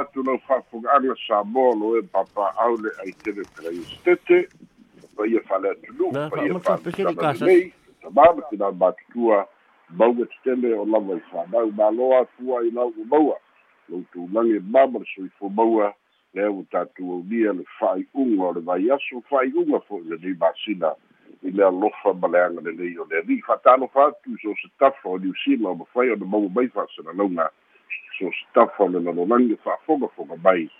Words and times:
atu 0.00 0.22
lau 0.22 0.38
fa'afoga'aga 0.46 1.14
sa 1.26 1.44
moa 1.44 1.74
lo 1.74 1.96
e 1.98 2.02
papa'au 2.02 2.76
le 2.82 2.90
ai 3.02 3.12
tele 3.24 3.42
pelaia 3.56 4.46
ma 5.18 5.26
ia 5.26 5.40
fa'ale 5.40 5.70
atunu 5.70 6.12
ma 6.12 6.44
ia 6.44 6.58
fa'alesanalelei 6.58 7.72
tamama 8.02 8.42
tina 8.50 8.72
matutua 8.72 9.46
mauga 9.90 10.26
tetele 10.26 10.74
o 10.74 10.84
lava 10.84 11.16
i 11.16 11.20
fa'anau 11.30 11.72
malo 11.72 12.18
atua 12.20 12.62
i 12.66 12.70
lau 12.70 12.92
maua 13.10 13.36
lou 13.88 14.04
tulaги 14.12 14.60
mama 14.60 14.98
le 14.98 15.06
soifo 15.14 15.48
maua 15.48 15.94
lea 16.34 16.50
ua 16.50 16.64
tatou 16.70 17.12
aunia 17.12 17.52
le 17.52 17.64
fa'ai'uga 17.78 18.44
o 18.44 18.52
le 18.52 18.60
vai 18.60 18.90
aso 18.90 19.22
fa'ai'uga 19.30 19.80
fo'i 19.88 20.04
lenei 20.04 20.36
masina. 20.38 20.92
I 21.42 21.50
le 21.50 21.64
alofa 21.64 22.12
ma 22.14 22.28
le 22.28 22.38
aga 22.38 22.60
lelei 22.60 22.98
o 22.98 23.06
le 23.10 23.18
ali'i 23.18 23.42
fa'atalofa 23.46 24.06
atu 24.06 24.36
so 24.42 24.54
se 24.62 24.68
tafa 24.78 25.08
o 25.08 25.18
niusila 25.18 25.70
o 25.70 25.74
mafai 25.74 26.10
ona 26.10 26.26
maua 26.26 26.48
mai 26.48 26.68
fa'asalalauga 26.68 27.50
so 28.18 28.30
se 28.30 28.46
tafa 28.54 28.84
o 28.84 28.88
le 28.88 29.00
lalolagi 29.00 29.56
fa'afogafoga 29.64 30.36
mai 30.36 30.70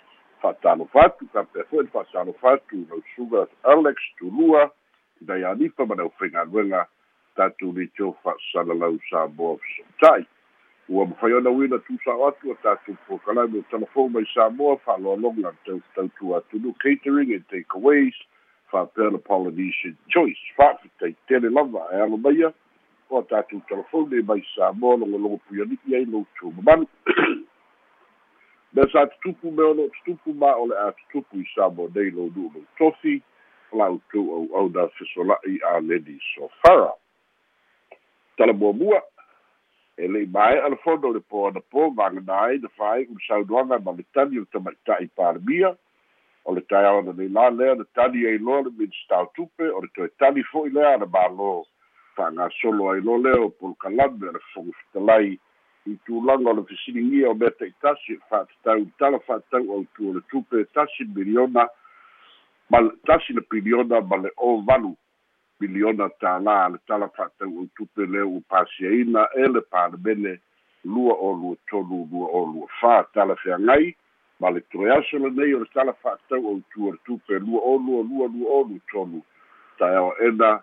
fa'atalofa 0.41 1.05
atu 1.05 1.27
kapea 1.33 1.63
fo'i 1.69 1.83
le 1.83 1.91
fa'atalofa 1.93 2.51
atu 2.51 2.85
lau 2.89 3.01
suga 3.15 3.47
alex 3.63 3.95
tulua 4.17 4.71
inai 5.21 5.43
anipa 5.43 5.85
ma 5.85 5.95
le 5.95 6.03
aufaigaluega 6.03 6.85
tatou 7.35 7.71
litio 7.71 8.15
fa'asalalau 8.23 8.99
sa 9.09 9.27
moa 9.27 9.57
fesoota'i 9.57 10.25
ua 10.89 11.05
mafai 11.05 11.33
ona 11.33 11.49
uina 11.49 11.79
tusao 11.79 12.27
atu 12.27 12.51
o 12.51 12.55
tatou 12.63 12.95
pokalame 13.07 13.59
o 13.59 13.63
telefon 13.71 14.11
mai 14.11 14.25
samoa 14.33 14.77
fa'aloaloga 14.77 15.53
tautua 15.95 16.37
atunu 16.37 16.73
catering 16.73 17.33
and 17.33 17.45
takeaways 17.47 18.15
fa'apea 18.71 19.09
le 19.09 19.17
polynesian 19.17 19.95
choice 20.09 20.41
fa'afetai 20.57 21.15
tele 21.27 21.49
lava 21.49 21.87
e 21.93 22.01
alo 22.01 22.17
maia 22.17 22.53
o 23.09 23.21
tatou 23.23 23.61
telefone 23.67 24.21
mai 24.21 24.43
samoa 24.55 24.97
logologo 24.97 25.37
puiali'i 25.47 25.95
ai 25.95 26.05
lou 26.05 26.25
tumamanu 26.39 26.87
me 28.73 28.83
sa 28.91 29.07
tutupu 29.07 29.51
me 29.51 29.63
ono 29.63 29.87
tutupu 29.87 30.33
ma 30.33 30.55
o 30.55 30.67
le 30.67 30.75
a 30.77 30.91
tutupu 30.91 31.41
i 31.41 31.45
samoa 31.55 31.89
nei 31.95 32.11
lou 32.11 32.29
nu'u 32.35 32.51
lou 32.53 32.65
tofi 32.77 33.21
lautou 33.71 34.33
au'auna 34.35 34.87
fesola'i 34.97 35.59
a 35.61 35.79
leni 35.79 36.19
sofara. 36.33 36.93
Talamuamua 38.37 39.01
e 39.97 40.07
le'i 40.07 40.25
mae'a 40.25 40.69
le 40.69 40.77
fono 40.83 41.11
le 41.13 41.19
po 41.19 41.47
ana 41.47 41.61
po 41.71 41.89
vagana 41.91 42.41
ai 42.45 42.57
na 42.57 42.69
fai 42.77 43.03
u 43.03 43.17
saunoaga 43.27 43.79
ma 43.83 43.91
le 43.91 44.05
tani 44.13 44.37
o 44.37 44.45
le 44.45 44.51
tamaita'i 44.53 45.07
palemia 45.15 45.75
o 46.45 46.53
le 46.55 46.61
taeaona 46.61 47.13
nei 47.17 47.29
la 47.29 47.49
lea 47.49 47.75
na 47.75 47.85
tani 47.95 48.25
ai 48.25 48.37
loa 48.37 48.61
le 48.61 48.71
minstau 48.77 49.27
tupe 49.35 49.65
o 49.75 49.81
le 49.81 49.89
toe 49.95 50.09
tani 50.19 50.43
fo'i 50.51 50.71
lea 50.77 50.93
ana 50.93 51.05
mālō 51.05 51.49
fa'agasolo 52.19 52.91
ai 52.91 53.01
lo 53.01 53.17
lea 53.17 53.39
o 53.39 53.49
polokalame 53.49 54.27
a 54.27 54.31
le 54.35 54.39
fofogi 54.51 54.73
fetalai 54.79 55.39
i 55.87 55.95
tulaga 56.05 56.49
o 56.49 56.53
le 56.53 56.63
fesiligia 56.67 57.29
o 57.29 57.33
mea 57.33 57.51
ta'itasi 57.59 58.13
e 58.13 58.19
fa'atatau 58.29 58.83
tala 58.99 59.19
fa'atau 59.27 59.71
autu 59.75 60.09
o 60.09 60.13
le 60.13 60.21
tupe 60.29 60.65
tasi 60.75 61.07
miliona 61.15 61.63
ma 62.69 62.79
tasi 63.07 63.33
le 63.33 63.41
piliona 63.41 64.01
ma 64.01 64.17
le 64.17 64.29
o 64.37 64.59
valu 64.67 64.91
miliona 65.59 66.09
tālā 66.19 66.57
le 66.73 66.79
tala 66.87 67.07
fa'atau 67.15 67.63
o 67.63 67.65
tupe 67.75 68.03
lea 68.05 68.27
ua 68.27 68.43
pasiaina 68.51 69.27
e 69.35 69.47
le 69.47 69.61
palemene 69.71 70.39
lua 70.83 71.15
o 71.15 71.33
lua 71.39 71.55
tolu 71.71 72.07
lua 72.11 72.27
o 72.27 72.45
lua 72.51 72.67
fā 72.81 73.03
tala 73.13 73.35
feagai 73.35 73.95
ma 74.39 74.51
le 74.51 74.61
toe 74.71 74.91
aso 74.91 75.17
lenei 75.19 75.55
o 75.55 75.63
le 75.63 75.69
tala 75.73 75.93
fa'atau 76.03 76.43
o 76.43 76.59
utu 76.59 76.87
o 76.87 76.91
le 76.91 76.99
tupe 77.05 77.39
lua 77.39 77.61
o 77.63 77.77
lua 77.77 78.03
lua 78.03 78.27
lua 78.27 78.49
o 78.59 78.63
lua 78.67 78.79
tolu. 78.91 79.23
Taeao 79.79 80.13
ena 80.27 80.59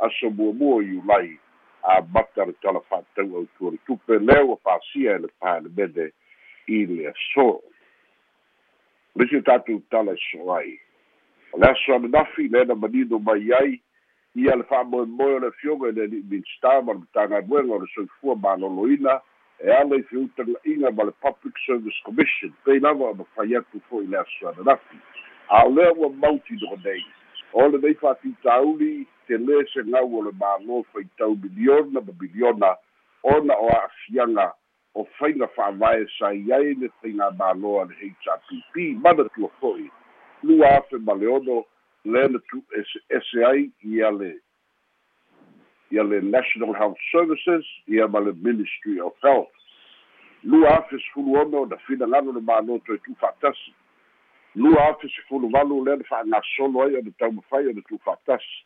aso 0.00 0.30
muamua 0.30 0.82
i 0.82 0.96
ulai 0.96 1.38
a 1.82 2.02
mata 2.02 2.44
le 2.44 2.52
tala 2.62 2.80
fa'atau 2.80 3.34
o 3.34 3.40
utu 3.40 3.66
o 3.66 3.70
le 3.70 3.78
tupe 3.86 4.18
lea 4.18 4.44
ua 4.44 4.56
pasia 4.56 5.14
e 5.14 5.18
le 5.18 5.28
palemene 5.40 6.12
i 6.66 6.86
le 6.86 7.08
aso. 7.08 7.62
Lesi 9.16 9.36
o 9.36 9.42
tatou 9.42 9.82
tala 9.90 10.12
e 10.12 10.20
so 10.30 10.52
ai. 10.52 10.78
O 11.52 11.58
le 11.58 11.66
aso 11.70 11.94
ananafi 11.94 12.48
lena 12.48 12.74
manino 12.74 13.18
mai 13.18 13.52
ai 13.52 13.80
ia 14.34 14.56
le 14.56 14.64
fa'amoemoe 14.64 15.34
o 15.34 15.38
le 15.38 15.50
fioga 15.60 15.88
i 15.88 15.92
le 15.92 16.06
li'minsta 16.06 16.82
ma 16.82 16.92
le 16.92 16.98
matagaluega 16.98 17.74
o 17.74 17.78
le 17.78 17.86
soifua 17.94 18.36
maloloina 18.36 19.20
e 19.58 19.70
ala 19.70 19.96
i 19.96 20.02
feutaga'iga 20.02 20.90
ma 20.90 21.04
le 21.04 21.12
public 21.22 21.54
service 21.66 21.98
commission. 22.04 22.52
Pei 22.64 22.80
lava 22.80 23.10
ona 23.10 23.24
fai 23.34 23.56
atu 23.56 23.80
fo'i 23.88 24.06
le 24.06 24.18
aso 24.18 24.48
ananafi 24.48 24.98
a 25.48 25.64
o 25.66 25.70
lea 25.70 25.92
ua 25.92 26.10
mauti 26.10 26.54
no 26.60 26.76
nei 26.84 27.04
o 27.52 27.68
lenei 27.68 27.94
fa'afitauli 28.02 29.06
lē 29.28 29.60
segau 29.72 30.18
o 30.18 30.22
le 30.24 30.32
mālō 30.40 30.84
faitau 30.92 31.36
miliona 31.36 32.00
ma 32.00 32.12
miliona 32.20 32.74
ona 33.22 33.54
o 33.54 33.68
a'afiaga 33.68 34.52
o 34.94 35.04
faiga 35.18 35.48
fa'avae 35.56 36.06
sai 36.18 36.52
ai 36.58 36.74
le 36.80 36.88
taiga 37.02 37.30
mālō 37.40 37.80
a 37.82 37.84
le 37.90 37.94
hpp 38.10 38.92
mana 39.04 39.28
tua 39.34 39.50
fo'i 39.60 39.90
lua 40.42 40.68
afe 40.78 40.98
ma 40.98 41.14
le 41.14 41.26
ono 41.26 41.64
le 42.04 42.28
na 42.28 42.38
tu 42.48 42.62
ese 42.78 43.00
ese 43.08 43.44
ai 43.44 43.70
ia 43.84 44.10
le 44.10 44.38
ia 45.90 46.02
le 46.02 46.20
National 46.20 46.74
Health 46.74 46.98
Services 47.12 47.66
ia 47.86 48.08
ma 48.08 48.20
le 48.20 48.32
Ministry 48.32 49.00
of 49.00 49.12
Health. 49.22 49.50
Lua 50.44 50.78
afe 50.78 50.96
sefulu 50.98 51.40
ono 51.40 51.64
na 51.66 51.76
fina 51.76 52.06
ngano 52.06 52.32
le 52.32 52.40
māloto 52.40 52.94
e 52.94 52.98
tu 52.98 53.16
whaatasi. 53.20 53.74
Lua 54.58 54.88
afe 54.88 55.08
sefulu 55.08 55.50
walu 55.52 55.84
le 55.86 55.96
na 55.96 56.04
wha 56.10 56.22
ngā 56.26 56.40
solo 56.56 56.82
ai 56.82 56.96
o 56.98 57.02
na 57.06 57.12
tau 57.18 57.30
mawhai 57.30 57.68
o 57.70 57.72
na 57.76 57.82
tu 57.88 57.98
whaatasi. 58.06 58.56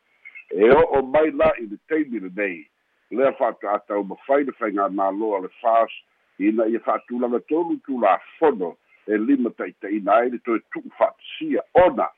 E 0.57 0.71
o 0.73 0.81
o 0.99 1.03
mai 1.03 1.29
la 1.31 1.51
i 1.61 1.67
le 1.69 1.77
teimi 1.89 2.21
le 2.25 2.31
nei. 2.37 2.63
Le 3.11 3.29
wha 3.41 3.51
ta 3.61 3.75
atau 3.77 4.01
mawhai 4.05 4.45
le 4.49 4.53
mālo 4.89 5.37
le 5.45 5.51
whaas 5.61 5.93
ina 6.39 6.65
ia 6.67 6.81
whaatulanga 6.87 7.41
tolu 7.49 7.77
tu 7.85 8.01
la 8.01 8.19
fono 8.39 8.77
e 9.07 9.19
lima 9.19 9.51
taita 9.51 9.91
ina 9.91 10.13
ai 10.13 10.31
le 10.31 10.39
toi 10.39 10.61
tu 10.73 10.81
whaatasia 10.99 11.61
ona 11.75 12.09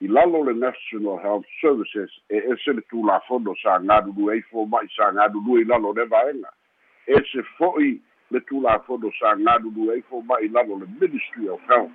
i 0.00 0.08
lalo 0.08 0.42
le 0.44 0.54
National 0.54 1.18
Health 1.18 1.46
Services 1.60 2.10
e 2.30 2.36
ese 2.36 2.72
le 2.72 2.82
tulafono 2.88 3.54
sa 3.62 3.78
gadulu 3.78 4.30
ai 4.30 4.40
fo 4.50 4.64
mai 4.64 4.88
sa 4.96 5.12
gadulu 5.12 5.60
i 5.60 5.64
lalo 5.64 5.92
le 5.92 6.06
vaenga. 6.06 6.50
E 7.06 7.20
se 7.30 7.42
fo'i 7.58 8.00
le 8.30 8.40
tulafono 8.40 9.12
sa 9.20 9.36
gadulu 9.36 9.90
ai 9.90 10.00
fo 10.08 10.20
mai 10.22 10.48
lalo 10.48 10.80
le 10.80 10.86
Ministry 10.98 11.48
of 11.48 11.60
Health. 11.68 11.92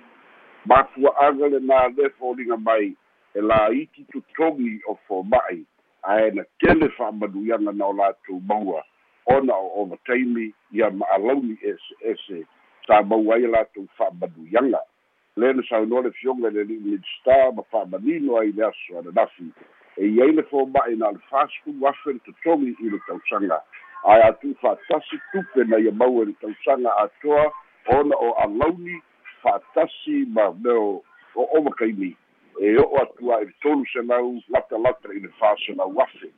Ma 0.68 0.82
fua 0.92 1.14
anga 1.26 1.48
le 1.54 1.60
nā 1.70 1.80
le 1.96 2.10
fōringa 2.18 2.58
mai 2.66 2.92
e 3.34 3.40
la 3.40 3.58
iti 3.82 4.04
tu 4.12 4.22
tongi 4.36 4.74
o 4.88 4.98
fo 5.06 5.22
mai. 5.22 5.64
A 6.04 6.20
e 6.26 6.30
na 6.36 6.44
tele 6.60 6.90
wha 6.98 7.10
manuianga 7.12 7.72
na 7.72 7.86
o 7.86 7.92
la 7.92 8.12
tu 8.26 8.40
maua. 8.48 8.84
Ona 9.26 9.54
o 9.54 9.82
overtaimi 9.82 10.52
ia 10.72 10.90
ma 10.90 11.06
alauni 11.16 11.56
ese 11.62 11.94
ese 12.12 12.44
sa 12.86 13.02
maua 13.02 13.38
i 13.38 13.46
la 13.46 13.64
tu 13.72 13.88
wha 13.98 14.10
manuianga. 14.20 14.82
le 15.38 15.52
na 15.52 15.62
saunoa 15.62 16.02
le 16.02 16.10
fioga 16.10 16.50
le 16.50 16.64
li'i 16.64 16.98
star 17.20 17.52
ma 17.54 17.62
fa'amanino 17.70 18.38
ai 18.38 18.52
le 18.52 18.64
aso 18.66 18.98
ananafi 18.98 19.46
e 19.96 20.06
iai 20.06 20.32
le 20.34 20.42
foma'i 20.50 20.96
na 20.98 21.10
le 21.14 21.20
fasfulu 21.30 21.86
afe 21.86 22.12
le 22.12 22.20
totogi 22.26 22.74
i 22.82 22.90
le 22.90 22.98
tausaga 23.06 23.60
ae 24.10 24.22
atu 24.28 24.54
fa'atasi 24.60 25.20
tupe 25.32 25.64
na 25.64 25.78
ia 25.78 25.92
maua 25.92 26.22
i 26.22 26.26
le 26.26 26.34
tausaga 26.40 26.96
atoa 27.04 27.52
ona 27.98 28.16
o 28.16 28.32
alauni 28.42 28.98
fa'atasi 29.42 30.26
ma 30.28 30.54
leo 30.64 31.02
o 31.34 31.42
omakaimi 31.58 32.16
e 32.60 32.76
o'o 32.76 33.02
atu 33.02 33.32
ai 33.34 33.44
le 33.44 33.52
tolu 33.62 33.86
selau 33.92 34.40
latalata 34.48 35.12
i 35.14 35.20
le 35.20 35.28
faselau 35.38 36.00
afe 36.00 36.30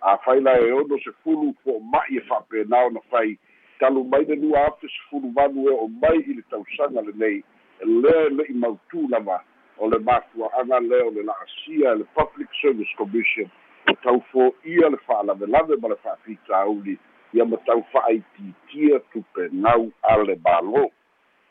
afaila 0.00 0.58
e 0.60 0.72
ono 0.72 0.98
se 0.98 1.12
fulu 1.22 1.54
fo'oma'i 1.64 2.16
e 2.16 2.20
fa'apena 2.20 2.84
ona 2.86 3.00
fai 3.10 3.38
talu 3.80 4.04
mai 4.04 4.24
le 4.24 4.36
lua 4.36 4.66
afe 4.66 4.88
sefulu 4.88 5.30
valu 5.34 5.68
e 5.70 5.74
o 5.74 5.88
mai 5.88 6.18
i 6.18 6.34
le 6.34 6.42
tausaga 6.50 7.00
lenei 7.02 7.42
lea 7.84 8.28
le'i 8.30 8.54
mautū 8.54 9.08
lava 9.10 9.42
o 9.78 9.88
le 9.88 9.98
mafua'aga 9.98 10.80
lea 10.80 11.06
o 11.06 11.10
le 11.10 11.22
la'asia 11.22 11.94
le 11.94 12.04
public 12.14 12.48
service 12.60 12.94
commission 12.96 13.50
o 13.90 13.92
taufō'ia 14.02 14.90
le 14.90 14.98
fa'alavelave 15.06 15.76
ma 15.82 15.88
le 15.88 15.96
fa'afitauli 15.96 16.98
ia 17.32 17.44
ma 17.44 17.56
tau 17.66 17.84
fa'aitiitia 17.92 19.00
tupenau 19.12 19.90
a 20.02 20.16
le 20.16 20.34
mālō 20.34 20.88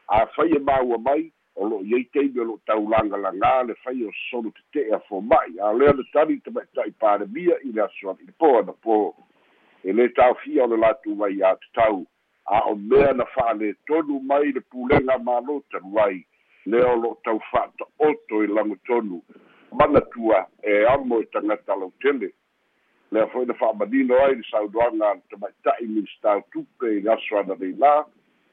afai 0.07 0.51
e 0.55 0.59
maua 0.59 0.97
mai 0.97 1.31
o 1.55 1.67
lo'o 1.69 1.83
iai 1.83 2.03
teimi 2.13 2.39
o 2.39 2.45
lo'o 2.45 2.59
taulagalagā 2.69 3.53
le 3.67 3.75
fai 3.83 4.03
o 4.05 4.11
sosonu 4.13 4.51
tete'e 4.57 4.93
a 4.95 4.99
foma'i 5.07 5.59
a 5.59 5.71
lea 5.73 5.93
le 5.97 6.03
tali 6.13 6.39
tamaita'i 6.45 6.91
palemia 7.01 7.57
i 7.63 7.71
le 7.73 7.81
aso 7.81 8.13
i 8.21 8.31
po 8.39 8.51
ana 8.59 8.73
po 8.85 8.97
e 9.83 9.93
lē 9.93 10.07
taofia 10.15 10.63
o 10.63 10.67
le 10.71 10.77
latou 10.83 11.15
mai 11.15 11.33
iā 11.33 11.55
tatau 11.63 12.05
a 12.45 12.61
o 12.71 12.75
mea 12.75 13.13
na 13.13 13.25
fa'alētonu 13.33 14.19
mai 14.29 14.53
le 14.55 14.61
pulega 14.71 15.17
mālō 15.29 15.59
talu 15.71 15.99
ai 16.05 16.21
lea 16.65 16.91
o 16.93 16.95
lo'o 17.03 17.17
tau 17.25 17.41
fa'ata'oto 17.51 18.43
i 18.43 18.47
lagotonu 18.47 19.21
manatua 19.81 20.45
e 20.63 20.83
amo 20.93 21.19
e 21.21 21.25
tagata 21.33 21.75
lautele 21.75 22.31
lea 23.11 23.27
fo'i 23.33 23.49
na 23.49 23.57
fa'amanino 23.59 24.21
ai 24.23 24.35
le 24.35 24.45
saunoaga 24.51 25.13
le 25.15 25.25
tamaita'i 25.33 25.89
minstau 25.95 26.45
tupe 26.51 26.93
i 26.97 27.01
le 27.01 27.11
aso 27.17 27.41
ana 27.41 27.57
leilā 27.59 27.95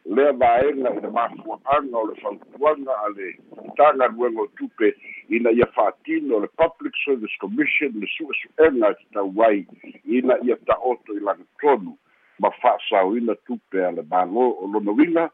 lea 0.04 0.32
vaega 0.32 0.90
i 0.90 1.00
le 1.00 1.10
mafua'aga 1.10 1.98
o 1.98 2.06
le 2.06 2.14
fautuaga 2.20 2.94
a 3.04 3.08
le 3.16 3.28
tagaluega 3.76 4.42
o 4.42 4.46
tupe 4.56 4.94
ina 5.28 5.50
ia 5.50 5.66
fa'atino 5.66 6.40
le 6.40 6.48
public 6.60 6.94
service 7.04 7.36
commission 7.40 7.92
le 8.00 8.06
su'esu'ega 8.16 8.90
e 8.90 8.94
tatau 8.94 9.42
ai 9.48 9.66
ina 10.04 10.38
ia 10.42 10.56
ta'oto 10.66 11.16
i 11.16 11.20
lagotonu 11.20 11.96
ma 12.38 12.50
fa'asauina 12.50 13.34
tupe 13.46 13.86
a 13.86 13.90
le 13.90 14.02
mālō 14.02 14.44
o 14.60 14.68
lona 14.72 14.92
uiga 14.92 15.30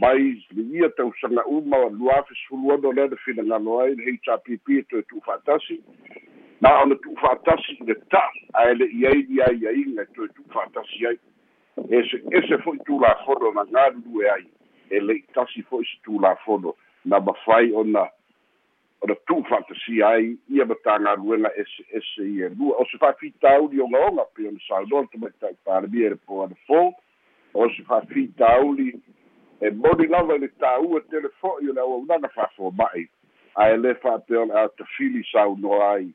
mai 0.00 0.44
ligia 0.50 0.88
tausaga 0.88 1.44
uma 1.46 1.78
lua 1.88 2.22
fesuluana 2.22 2.88
o 2.88 2.92
lea 2.92 3.08
na 3.08 3.16
finagalo 3.16 3.80
ai 3.80 3.94
le 3.94 4.12
hpp 4.12 4.78
e 4.78 4.82
toe 4.82 5.02
tu'ufa'atasi. 5.02 5.80
Na 6.60 6.82
ona 6.82 6.94
tu'ufa'atasi 6.94 7.78
i 7.80 7.84
le 7.86 7.94
ta'i 8.10 8.42
ae 8.52 8.74
le'i 8.74 9.06
ai 9.06 9.22
liaiaiga 9.22 10.02
e 10.02 10.06
toe 10.14 10.28
tu'ufa'atasi 10.28 11.06
ai 11.06 11.18
e 11.88 12.02
se 12.08 12.20
ese 12.30 12.58
fo'i 12.64 12.78
tulafono 12.86 13.52
na 13.52 13.64
galulue 13.64 14.30
ai. 14.30 14.46
E 14.90 15.00
le'i 15.00 15.24
tasi 15.34 15.62
fo'i 15.62 15.84
se 15.84 15.98
tulafono 16.04 16.74
na 17.04 17.20
mafai 17.20 17.72
ona 17.72 18.08
ona 19.04 19.14
tu'ufa'atasia 19.26 20.08
ai 20.08 20.36
ia 20.48 20.64
ma 20.64 20.74
tagaluega 20.84 21.50
ese 21.56 21.84
ese 21.92 22.24
ia. 22.24 22.48
Lua 22.58 22.76
o 22.80 22.84
se 22.90 22.98
fa'afitauli 22.98 23.80
ogaoga 23.80 24.24
pe 24.34 24.48
ona 24.48 24.60
saunoa 24.68 25.02
le 25.02 25.08
tamaita'i 25.12 25.56
palemia 25.64 26.06
e 26.06 26.10
le 26.10 26.16
poana 26.16 26.56
fo 26.66 26.94
o 27.54 27.68
se 27.68 27.82
fa'afitauli 27.82 28.88
e 29.60 29.70
moni 29.70 30.06
lava 30.06 30.34
i 30.34 30.38
le 30.38 30.48
tāua 30.58 31.00
tele 31.10 31.28
fo'i 31.40 31.68
o 31.68 31.72
le 31.72 31.80
auaunaga 31.80 32.28
fa'afoma'i 32.34 33.08
ae 33.60 33.76
lē 33.76 33.94
fa'apea 34.02 34.40
o 34.40 34.46
le 34.48 34.56
a 34.60 34.68
tafili 34.68 35.22
saunoa 35.30 35.92
ai 35.92 36.08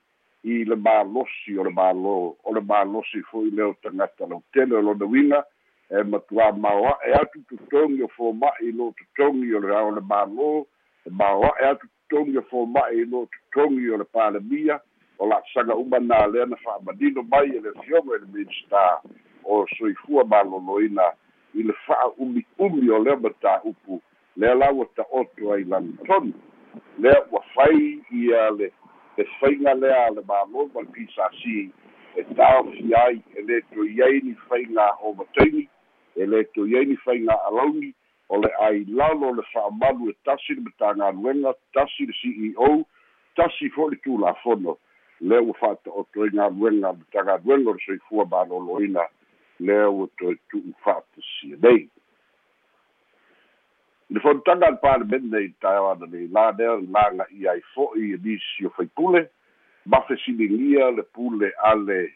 i 0.43 0.63
le 0.65 0.75
mālosi 0.75 1.55
o 1.59 1.63
le 1.67 1.71
mālō 1.75 2.17
o 2.43 2.53
le 2.55 2.61
mālosi 2.61 3.21
fo'i 3.29 3.51
lea 3.51 3.69
o 3.69 3.75
tagata 3.83 4.27
lautele 4.27 4.75
o 4.75 4.81
lona 4.81 5.05
uiga 5.05 5.43
e 5.89 6.03
matuā 6.05 6.51
maoa'e 6.53 7.13
atu 7.17 7.39
totogi 7.49 8.03
o 8.05 8.07
foma'i 8.13 8.71
lo 8.77 8.91
totogi 8.97 9.55
o 9.55 9.59
le 9.59 9.75
ao 9.75 9.91
le 9.95 10.01
mālō 10.11 10.49
e 11.09 11.13
maoa'e 11.21 11.65
atu 11.69 11.87
totogi 11.89 12.37
o 12.37 12.43
foma'i 12.51 13.05
lo 13.09 13.23
totogi 13.33 13.89
o 13.89 13.97
le 13.97 14.05
palemia 14.05 14.77
o 15.17 15.29
la'asaga 15.31 15.75
uma 15.75 15.99
na 15.99 16.27
lea 16.27 16.45
na 16.45 16.57
fa'amanino 16.65 17.23
mai 17.31 17.49
e 17.57 17.61
le 17.65 17.73
fioga 17.81 18.15
i 18.15 18.19
le 18.19 18.27
minista 18.33 19.01
o 19.43 19.65
soifua 19.77 20.23
malōlōina 20.29 21.09
i 21.57 21.65
le 21.65 21.73
fa'aumi'umi 21.87 22.89
o 22.89 23.01
lea 23.07 23.17
matāupu 23.25 23.99
lea 24.37 24.53
la 24.55 24.71
ua 24.71 24.85
ta'oto 24.95 25.53
ai 25.53 25.63
lani 25.63 25.97
tonu 26.05 26.33
lea 26.99 27.25
ua 27.31 27.41
fai 27.55 27.97
ia 28.11 28.49
le 28.51 28.71
le 29.17 29.25
faiga 29.39 29.73
lea 29.73 30.05
a 30.05 30.13
le 30.19 30.21
mālō 30.21 30.69
ma 30.73 30.85
le 30.85 30.93
pisasi 30.93 31.71
e 32.15 32.23
taofia 32.37 33.03
ai 33.09 33.21
e 33.35 33.41
lē 33.41 33.61
toi 33.73 34.01
ai 34.05 34.21
ni 34.21 34.37
faiga 34.47 34.87
ovataini 35.01 35.68
e 36.19 36.25
lē 36.31 36.43
toi 36.53 36.75
ai 36.77 36.85
ni 36.91 36.97
faiga 37.05 37.35
alauni 37.47 37.93
o 38.29 38.37
le 38.41 38.49
ailalo 38.67 39.33
le 39.37 39.43
fa'amalu 39.53 40.09
e 40.11 40.15
tasi 40.25 40.55
le 40.55 40.61
matagaluega 40.67 41.53
tasi 41.73 42.05
le 42.09 42.13
ceo 42.21 42.85
tasi 43.35 43.69
fo'i 43.75 43.95
le 43.95 44.01
tulafono 44.03 44.77
lea 45.21 45.41
ua 45.41 45.53
fa'ata'oto 45.61 46.23
ai 46.23 46.35
galuega 46.35 46.91
le 46.97 47.05
tagaluega 47.11 47.69
o 47.69 47.73
le 47.77 47.85
soifua 47.85 48.25
malōlōina 48.33 49.07
lea 49.59 49.89
ua 49.89 50.07
toe 50.17 50.35
tu'u 50.49 50.73
fa'atasia 50.83 51.57
nei. 51.63 51.89
Le 54.09 54.19
fonotaga 54.19 54.67
a 54.67 54.71
le 54.71 54.79
palemene 54.83 55.43
i 55.47 55.51
taeao 55.61 55.91
ana 55.91 56.05
nei 56.05 56.27
la 56.27 56.51
lea 56.51 56.77
laga'i 56.95 57.47
ai 57.47 57.61
fo'i 57.73 58.13
e 58.13 58.21
nisi 58.23 58.65
o 58.65 58.69
faipule 58.77 59.29
mafe 59.85 60.17
siligia 60.25 60.91
le 60.91 61.03
pule 61.03 61.51
ale 61.63 62.13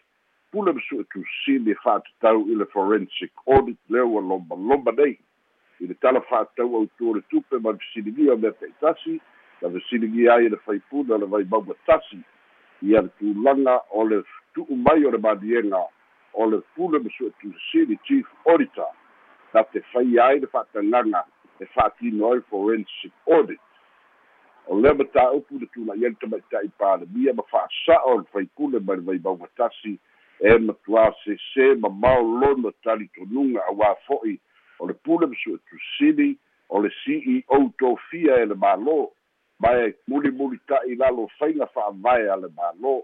pule 0.54 0.72
masue 0.78 1.04
tusili 1.10 1.76
fa'atatau 1.84 2.46
i 2.54 2.56
le 2.56 2.66
forensic 2.66 3.32
audit 3.48 3.80
lea 3.90 4.06
ua 4.06 4.22
lomaloma 4.22 4.92
nei 4.98 5.18
i 5.80 5.88
le 5.88 5.94
tala 5.94 6.22
fa'atau 6.22 6.76
autua 6.76 7.16
le 7.18 7.22
tupe 7.30 7.58
ma 7.60 7.72
le 7.72 7.78
fesiligia 7.78 8.36
mea 8.36 8.52
pe'itasi 8.52 9.20
la 9.62 9.70
fesiligia 9.70 10.36
ai 10.36 10.46
e 10.46 10.50
le 10.50 10.58
faipule 10.66 11.14
o 11.14 11.18
le 11.18 11.26
vaimauga 11.26 11.74
tasi 11.86 12.22
ia 12.82 13.02
le 13.02 13.10
tulaga 13.20 13.82
o 13.90 14.04
le 14.04 14.24
tu'u 14.54 14.76
mai 14.76 15.06
o 15.06 15.12
le 15.12 15.18
maliega 15.18 15.82
o 16.34 16.46
le 16.46 16.62
pule 16.76 17.00
ma 17.00 17.10
su'e 17.18 17.32
tusili 17.40 17.98
chief 18.04 18.28
auditor. 18.46 18.92
Na 19.54 19.64
te 19.64 19.82
faia 19.92 20.26
ai 20.26 20.40
le 20.40 20.48
fa'atagaga 20.48 21.26
e 21.60 21.66
fa'atino 21.66 22.32
ai 22.32 22.42
forensic 22.50 23.14
audit. 23.28 23.62
O 24.68 24.80
lea 24.80 24.94
mataupu 24.94 25.60
le 25.60 25.68
tula'i 25.74 26.06
ai 26.06 26.12
le 26.12 26.18
tamaita'i 26.20 26.70
palemia 26.78 27.34
ma 27.34 27.44
fa'asa'o 27.52 28.18
le 28.18 28.26
faipule 28.34 28.80
mai 28.80 28.98
le 28.98 29.04
vaimauga 29.04 29.48
tasi 29.56 30.00
e 30.40 30.56
matuā 30.68 31.10
sesē 31.24 31.74
ma 31.82 31.90
maolono 31.90 32.72
talitonuga 32.84 33.66
auā 33.72 33.94
fo'i. 34.08 34.38
O 34.80 34.88
le 34.90 34.96
pule 35.06 35.28
ma 35.30 35.38
su'e 35.44 35.60
tusili 35.70 36.34
o 36.70 36.82
le 36.84 36.90
ceo 37.04 37.62
tofia 37.80 38.42
e 38.42 38.46
le 38.52 38.56
mālō. 38.56 38.98
Mae 39.64 39.94
mulimuli 40.10 40.60
ta'i 40.68 40.96
lalo 41.00 41.30
faiga 41.40 41.70
fa'avae 41.76 42.30
a 42.34 42.40
le 42.42 42.50
mālō. 42.50 42.96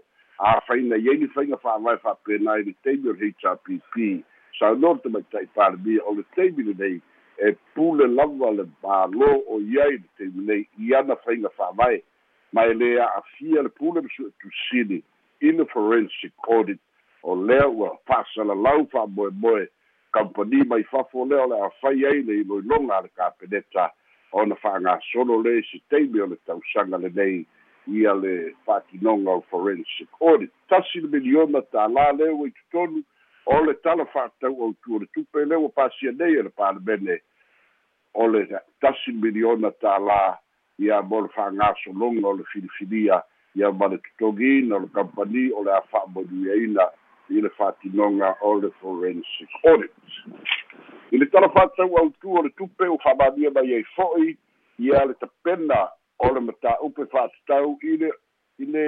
Afaina 0.50 0.96
i 0.96 1.08
ai 1.12 1.20
ni 1.20 1.28
faiga 1.36 1.60
fa'avae 1.62 2.00
fa'apena 2.02 2.56
ai 2.56 2.66
le 2.66 2.74
taimi 2.84 3.08
o 3.08 3.14
le 3.14 3.30
hrpp 3.30 4.24
saunoa 4.58 4.94
le 4.98 5.00
tamaita'i 5.06 5.46
palemia 5.54 6.04
o 6.04 6.14
le 6.18 6.24
taimi 6.36 6.66
lenei 6.68 7.00
e 7.38 7.54
pule 7.74 8.06
lava 8.08 8.50
le 8.58 8.68
mālō 8.82 9.32
o 9.48 9.60
iai 9.60 9.96
le 9.96 10.08
taimi 10.18 10.46
nei 10.50 10.66
i 10.78 10.94
ana 10.94 11.16
faiga 11.24 11.52
fa'avae 11.56 12.02
ma 12.52 12.66
e 12.66 12.74
lē 12.74 12.90
a'afia 13.06 13.62
le 13.62 13.72
pule 13.80 14.02
ma 14.02 14.08
su'e 14.16 14.30
tusili 14.42 15.02
i 15.40 15.52
le 15.52 15.64
forensic 15.72 16.32
audit 16.56 16.80
o 17.22 17.36
lea 17.36 17.68
ua 17.68 17.96
fa'asalalau 18.06 18.86
fa'amoemoe 18.92 19.68
kampani 20.12 20.64
mai 20.64 20.84
fafo 20.84 21.24
lea 21.24 21.44
o 21.44 21.46
le 21.46 21.60
afai 21.66 22.06
ai 22.06 22.22
le 22.22 22.40
iloiloga 22.40 22.96
a 22.96 23.02
le 23.02 23.08
kapeneta 23.08 23.90
ona 24.32 24.54
fa'agasolo 24.54 25.42
le 25.42 25.62
se 25.62 25.80
taimi 25.90 26.20
o 26.20 26.26
le 26.26 26.36
tausaga 26.46 26.98
lenei 26.98 27.46
ia 27.86 28.14
le 28.14 28.54
fa'atinoga 28.66 29.30
o 29.30 29.44
forensic 29.50 30.08
audit. 30.20 30.52
Tasi 30.68 31.00
le 31.00 31.08
miliona 31.08 31.62
tālā 31.72 32.12
lea 32.18 32.32
ua 32.32 32.46
i 32.48 32.52
totonu 32.52 33.02
o 33.46 33.64
le 33.64 33.74
tala 33.84 34.06
fa'atau 34.12 34.62
autu 34.62 34.96
o 34.96 34.98
le 34.98 35.06
tupe 35.14 35.44
lea 35.44 35.58
ua 35.58 35.68
pasia 35.68 36.12
nei 36.12 36.38
e 36.38 36.42
le 36.42 36.50
palemene 36.50 37.20
o 38.14 38.28
le 38.28 38.46
tasi 38.80 39.12
miliona 39.12 39.72
tālā 39.82 40.36
ia 40.78 41.02
mo 41.02 41.20
le 41.20 41.28
fa'agasologa 41.34 42.28
o 42.28 42.38
le 42.38 42.44
filifilia 42.52 43.22
ia 43.54 43.72
ma 43.72 43.88
le 43.88 43.98
totogina 43.98 44.76
o 44.76 44.80
le 44.86 44.88
kampani 44.94 45.50
o 45.52 45.64
le 45.64 45.74
a 45.74 45.82
fa'amonuiaina 45.90 46.86
i 47.30 47.40
le 47.40 47.50
fa'atinoga 47.56 48.34
o 48.40 48.54
le 48.60 48.70
forensic 48.80 49.50
audit 49.64 49.92
i 51.10 51.18
le 51.18 51.26
tala 51.26 51.48
fa'atau 51.48 51.96
autu 51.98 52.36
o 52.38 52.42
le 52.42 52.50
tupe 52.58 52.88
ua 52.88 52.98
fa'amania 53.04 53.50
mai 53.50 53.74
ai 53.74 53.84
fo'i 53.96 54.36
ia 54.78 55.04
le 55.04 55.14
tapena 55.14 55.80
o 56.18 56.32
le 56.34 56.40
matā'upe 56.40 57.06
fa'atatau 57.12 57.76
i 57.82 57.96
le 58.02 58.12
i 58.58 58.66
le 58.74 58.86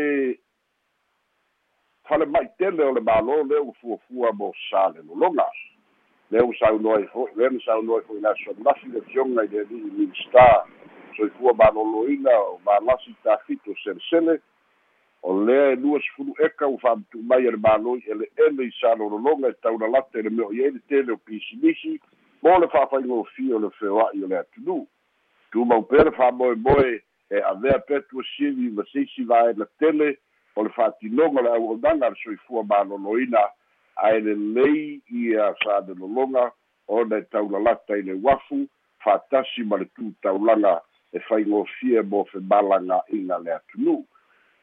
fale 2.09 2.27
ma'itele 2.27 2.85
o 2.85 2.93
le 2.93 3.01
mālō 3.01 3.43
lea 3.49 3.63
ua 3.63 3.75
fuafua 3.81 4.33
mo 4.33 4.53
sale 4.69 5.03
lologa 5.07 5.47
lea 6.31 6.45
ua 6.45 6.59
saunoa 6.61 6.99
ai 6.99 7.07
fo'i 7.15 7.35
lea 7.37 7.51
na 7.51 7.61
saunoa 7.67 8.01
ai 8.01 8.07
fo'i 8.07 8.21
le 8.21 8.29
asolafi 8.35 8.95
le 8.95 9.01
fioga 9.11 9.45
i 9.45 9.53
le 9.55 9.61
ali'i 9.67 9.91
minista 9.99 10.47
soifua 11.17 11.53
malōlōina 11.53 12.35
o 12.47 12.61
malasi 12.67 13.15
tafito 13.25 13.75
selesele 13.85 14.41
o 15.23 15.45
lea 15.45 15.73
e 15.73 15.77
lua 15.77 16.01
sefulu 16.01 16.35
eka 16.45 16.69
ua 16.69 16.79
fa'amatu'u 16.79 17.23
mai 17.23 17.47
e 17.47 17.51
le 17.51 17.57
māloi 17.57 18.03
e 18.07 18.15
le'ele 18.15 18.65
i 18.67 18.73
salolologa 18.81 19.49
e 19.49 19.55
tauna 19.63 19.89
lata 19.89 20.19
i 20.19 20.23
le 20.23 20.31
mea 20.31 20.47
o 20.47 20.53
i 20.53 20.65
ai 20.65 20.71
le 20.71 20.81
tele 20.89 21.13
o 21.13 21.17
pisimisi 21.17 22.01
mo 22.43 22.59
le 22.59 22.69
fa'afaigofia 22.69 23.57
o 23.57 23.59
le 23.59 23.71
feoa'i 23.79 24.25
o 24.25 24.27
le 24.27 24.39
atunū 24.43 24.83
tumau 25.53 25.83
pea 25.83 26.05
le 26.05 26.13
fa'amoemoe 26.19 27.03
e 27.31 27.43
avea 27.53 27.79
pea 27.79 28.01
tuasivi 28.01 28.71
ma 28.71 28.83
seisi 28.93 29.25
vae 29.25 29.55
la 29.57 29.67
tele 29.79 30.19
o 30.57 30.63
le 30.63 30.71
fa'atinoga 30.71 31.43
le 31.43 31.51
auaunaga 31.55 32.11
le 32.11 32.17
soifua 32.23 32.63
malōlōina 32.63 33.43
ae 33.97 34.21
lelei 34.21 35.01
ia 35.11 35.55
salelologa 35.65 36.51
ona 36.89 37.17
e 37.17 37.23
taulalata 37.23 37.97
i 37.97 38.03
le 38.03 38.19
uafu 38.19 38.67
fa'atasi 39.05 39.63
ma 39.65 39.77
le 39.79 39.87
tutaulaga 39.95 40.81
e 41.13 41.21
faigofia 41.21 42.03
mo 42.03 42.25
femalaga'iga 42.25 43.39
le 43.39 43.55
atunū 43.55 44.03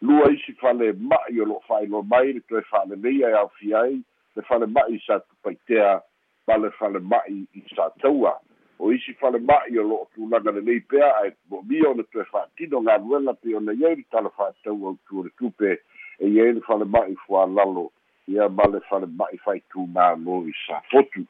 lua 0.02 0.32
isi 0.32 0.54
fale 0.54 0.94
ma'i 0.94 1.42
o 1.42 1.46
lo'o 1.46 1.60
fa'ailoa 1.68 2.04
mai 2.04 2.34
le 2.34 2.42
toe 2.48 2.62
fa'aleleia 2.72 3.30
e 3.30 3.34
aofia 3.34 3.82
ai 3.82 3.98
le 4.36 4.42
fale 4.48 4.66
ma'i 4.66 5.00
sa 5.06 5.20
tupaitea 5.20 6.02
ma 6.48 6.58
le 6.58 6.72
fale 6.72 7.00
ma'i 7.00 7.44
i 7.54 7.64
sa 7.76 7.90
taua. 8.00 8.40
O 8.80 8.94
isi 8.96 9.14
fale 9.20 9.40
ma'i 9.40 9.78
o 9.78 9.84
lo'o 9.84 10.08
tulaga 10.16 10.52
lelei 10.56 10.80
pea 10.80 11.10
ae 11.20 11.34
mo'omia 11.52 11.90
ona 11.90 12.04
toe 12.14 12.24
fa'atino 12.32 12.80
galuega 12.82 13.34
pe 13.34 13.56
ona 13.56 13.76
iai 13.76 13.96
le 13.96 14.06
tala 14.12 14.30
fa'atau 14.30 14.88
autu 14.88 15.20
o 15.20 15.24
le 15.24 15.36
tupe 15.38 15.72
e 16.20 16.28
iai 16.28 16.54
le 16.54 16.62
fale 16.62 16.86
ma'i 16.86 17.16
fualalo 17.26 17.92
ia 18.28 18.48
ma 18.50 18.72
le 18.72 18.80
fale 18.88 19.08
ma'i 19.20 19.38
faitumālo 19.44 20.46
i 20.48 20.56
sa 20.64 20.80
fotu 20.92 21.26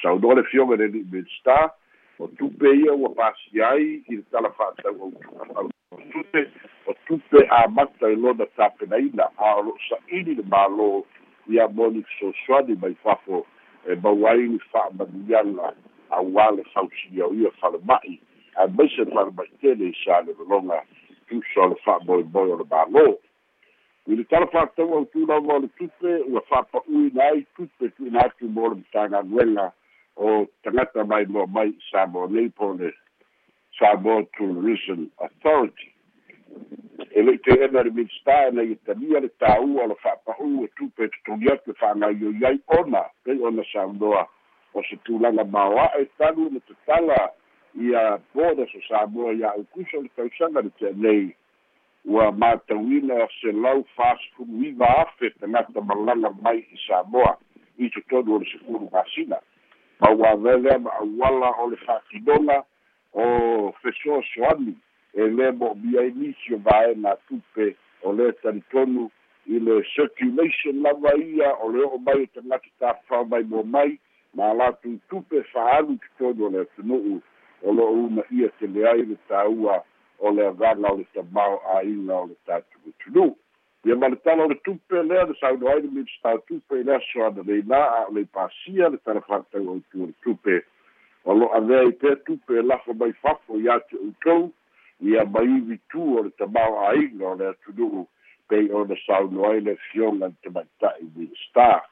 saunoa 0.00 0.40
le 0.40 0.48
fioga 0.48 0.80
le 0.80 0.88
li'i 0.88 1.04
minstar 1.12 1.68
o 2.18 2.32
tupe 2.38 2.72
ia 2.80 2.96
ua 2.96 3.12
pasi 3.14 3.60
ai 3.60 4.00
i 4.08 4.16
le 4.16 4.24
tala 4.32 4.48
fa'atau 4.56 5.12
autu 5.92 6.12
tupe 6.12 6.50
o 6.86 6.94
tupe 7.06 7.48
amata 7.48 8.10
i 8.10 8.16
lona 8.16 8.46
tapenaina 8.56 9.28
a 9.36 9.54
o 9.56 9.62
lo'o 9.62 9.78
sa'ili 9.88 10.34
le 10.34 10.42
mālō 10.42 11.04
ia 11.48 11.68
moni 11.68 12.02
fesoasoani 12.02 12.74
mai 12.80 12.94
fafo 13.02 13.46
e 13.86 13.94
mauai 13.94 14.48
ni 14.48 14.58
fa'amanuiaga 14.72 15.72
auā 16.10 16.46
le 16.56 16.64
fausilia 16.74 17.26
o 17.26 17.34
ia 17.34 17.50
falema'i 17.60 18.18
ae 18.56 18.68
maise 18.78 19.04
le 19.04 19.10
falema'i 19.10 19.52
tele 19.60 19.90
i 19.90 19.94
sa 20.04 20.20
le 20.20 20.34
lologa 20.38 20.82
tusa 21.28 21.60
o 21.60 21.68
le 21.68 21.76
fa'amoemoe 21.84 22.52
o 22.52 22.56
le 22.62 22.66
mālō 22.72 23.06
i 24.06 24.16
le 24.16 24.24
tala 24.24 24.46
fa'atau 24.46 24.96
autulava 24.98 25.54
o 25.54 25.60
le 25.66 25.68
tupe 25.78 26.16
ua 26.32 26.40
fa'apa'uina 26.48 27.28
ai 27.28 27.46
tupe 27.56 27.92
tu'ina 27.96 28.26
atu 28.26 28.48
mo 28.48 28.68
le 28.68 28.80
matagaluega 28.80 29.72
o 30.16 30.46
tagata 30.62 31.04
mai 31.04 31.26
mo 31.26 31.46
mai 31.46 31.72
sa 31.90 32.06
mo 32.06 32.26
nei 32.26 32.48
po 32.48 32.72
le 32.72 32.92
Samoa 33.78 34.24
Tourism 34.36 35.08
Authority. 35.18 35.88
E 37.10 37.22
le 37.22 37.38
te 37.38 37.56
ena 37.64 37.82
le 37.82 37.90
minsta 37.90 38.50
na 38.52 38.62
i 38.62 38.76
tania 38.84 39.20
le 39.20 39.28
tāua 39.40 39.86
le 39.88 39.96
whapau 40.04 40.64
e 40.64 40.68
tupe 40.76 41.08
te 41.08 41.18
tongi 41.26 41.48
atu 41.52 41.74
whanau 41.80 42.12
i 42.12 42.32
iai 42.40 42.60
ona, 42.78 43.04
pe 43.24 43.36
ona 43.40 43.64
Samoa 43.72 44.26
o 44.74 44.82
se 44.88 44.96
tūlanga 45.06 45.44
maoa 45.44 45.90
e 46.00 46.06
tanu 46.18 46.48
na 46.52 46.60
te 46.68 46.76
tala 46.86 47.18
i 47.80 47.94
a 47.96 48.18
boda 48.34 48.66
so 48.72 48.80
Samoa 48.88 49.32
i 49.32 49.44
a 49.44 49.54
ukusa 49.60 50.02
le 50.02 50.10
tausanga 50.16 50.60
le 50.64 50.92
nei 51.04 51.34
ua 52.04 52.32
matauina 52.32 53.28
se 53.40 53.52
lau 53.52 53.84
fast 53.96 54.24
food 54.36 54.48
wiva 54.60 54.88
afe 55.04 55.30
te 55.30 55.48
ngata 55.48 55.80
malanga 55.80 56.30
mai 56.42 56.58
i 56.58 56.78
Samoa 56.86 57.36
i 57.78 57.88
te 57.88 58.00
tonu 58.10 58.36
o 58.36 58.38
le 58.38 58.46
sefuru 58.52 58.88
masina. 58.92 59.40
Ma 60.00 60.10
ua 60.12 60.36
vele 60.36 60.78
ma 60.78 60.90
awala 61.00 61.52
o 61.62 61.70
le 61.70 61.76
whakinonga 61.86 62.64
o 63.12 63.72
fesoasoani 63.82 64.74
e 65.14 65.22
lē 65.36 65.52
mo 65.58 65.74
mia 65.82 66.06
i 66.08 66.12
nisi 66.16 66.54
o 66.54 66.58
vaena 66.58 67.16
tupe 67.28 67.74
o 68.02 68.12
lē 68.12 68.32
talitonu 68.42 69.10
i 69.46 69.58
le 69.58 69.82
circulation 69.94 70.82
lava 70.82 71.16
ia 71.18 71.52
o 71.60 71.68
le 71.72 71.84
o'o 71.84 71.98
mai 71.98 72.22
o 72.22 72.26
tagata 72.34 72.70
tafao 72.78 73.24
mai 73.24 73.42
mo 73.42 73.62
mai 73.62 73.98
ma 74.34 74.52
latu 74.54 74.98
tupe 75.08 75.42
fa'alu 75.52 75.98
totonu 76.18 76.46
o 76.46 76.50
le 76.50 76.60
atunu'u 76.60 77.20
o 77.62 77.72
lo'o 77.72 77.92
una 78.06 78.22
ia 78.30 78.48
teleai 78.58 79.02
le 79.02 79.16
tāua 79.28 79.82
o 80.18 80.30
le 80.30 80.46
avaga 80.46 80.92
o 80.92 80.96
le 80.96 81.06
tamao 81.14 81.60
āina 81.76 82.22
o 82.22 82.26
le 82.26 82.36
tatou 82.46 83.36
ia 83.84 83.96
ma 83.96 84.08
le 84.08 84.16
tala 84.16 84.44
o 84.44 84.48
le 84.48 84.54
tupe 84.64 85.02
lea 85.02 85.26
le 85.26 85.34
saunoai 85.40 85.82
le 85.82 85.88
minstau 85.90 86.38
tupe 86.46 86.80
i 86.80 86.84
le 86.84 86.94
aso 86.96 87.26
ana 87.26 87.42
leina 87.42 87.76
a 87.76 88.06
o 88.08 88.14
le 88.14 88.24
pasia 88.24 88.88
le 88.88 88.98
tala 89.04 89.20
fa'atau 89.20 89.68
autu 89.68 90.02
o 90.02 90.06
le 90.06 90.14
tupe 90.22 90.62
o 91.24 91.34
lo 91.34 91.54
avea 91.54 91.82
i 91.82 91.92
pea 91.92 92.16
tupe 92.16 92.58
e 92.58 92.62
lafo 92.62 92.94
mai 92.94 93.12
fafo 93.22 93.58
iā 93.58 93.78
te 93.88 93.96
outou 93.96 94.50
ia 95.00 95.24
maivi 95.24 95.78
tu 95.90 96.02
o 96.18 96.22
le 96.22 96.30
tamao 96.30 96.86
aiga 96.88 97.28
o 97.28 97.34
le 97.34 97.48
atunu'u 97.48 98.06
pei 98.48 98.70
ona 98.72 98.96
sauno 99.06 99.50
ai 99.50 99.60
le 99.60 99.76
fioga 99.88 100.28
i 100.28 100.34
te 100.42 100.50
maita'i 100.50 101.06
winstar 101.16 101.82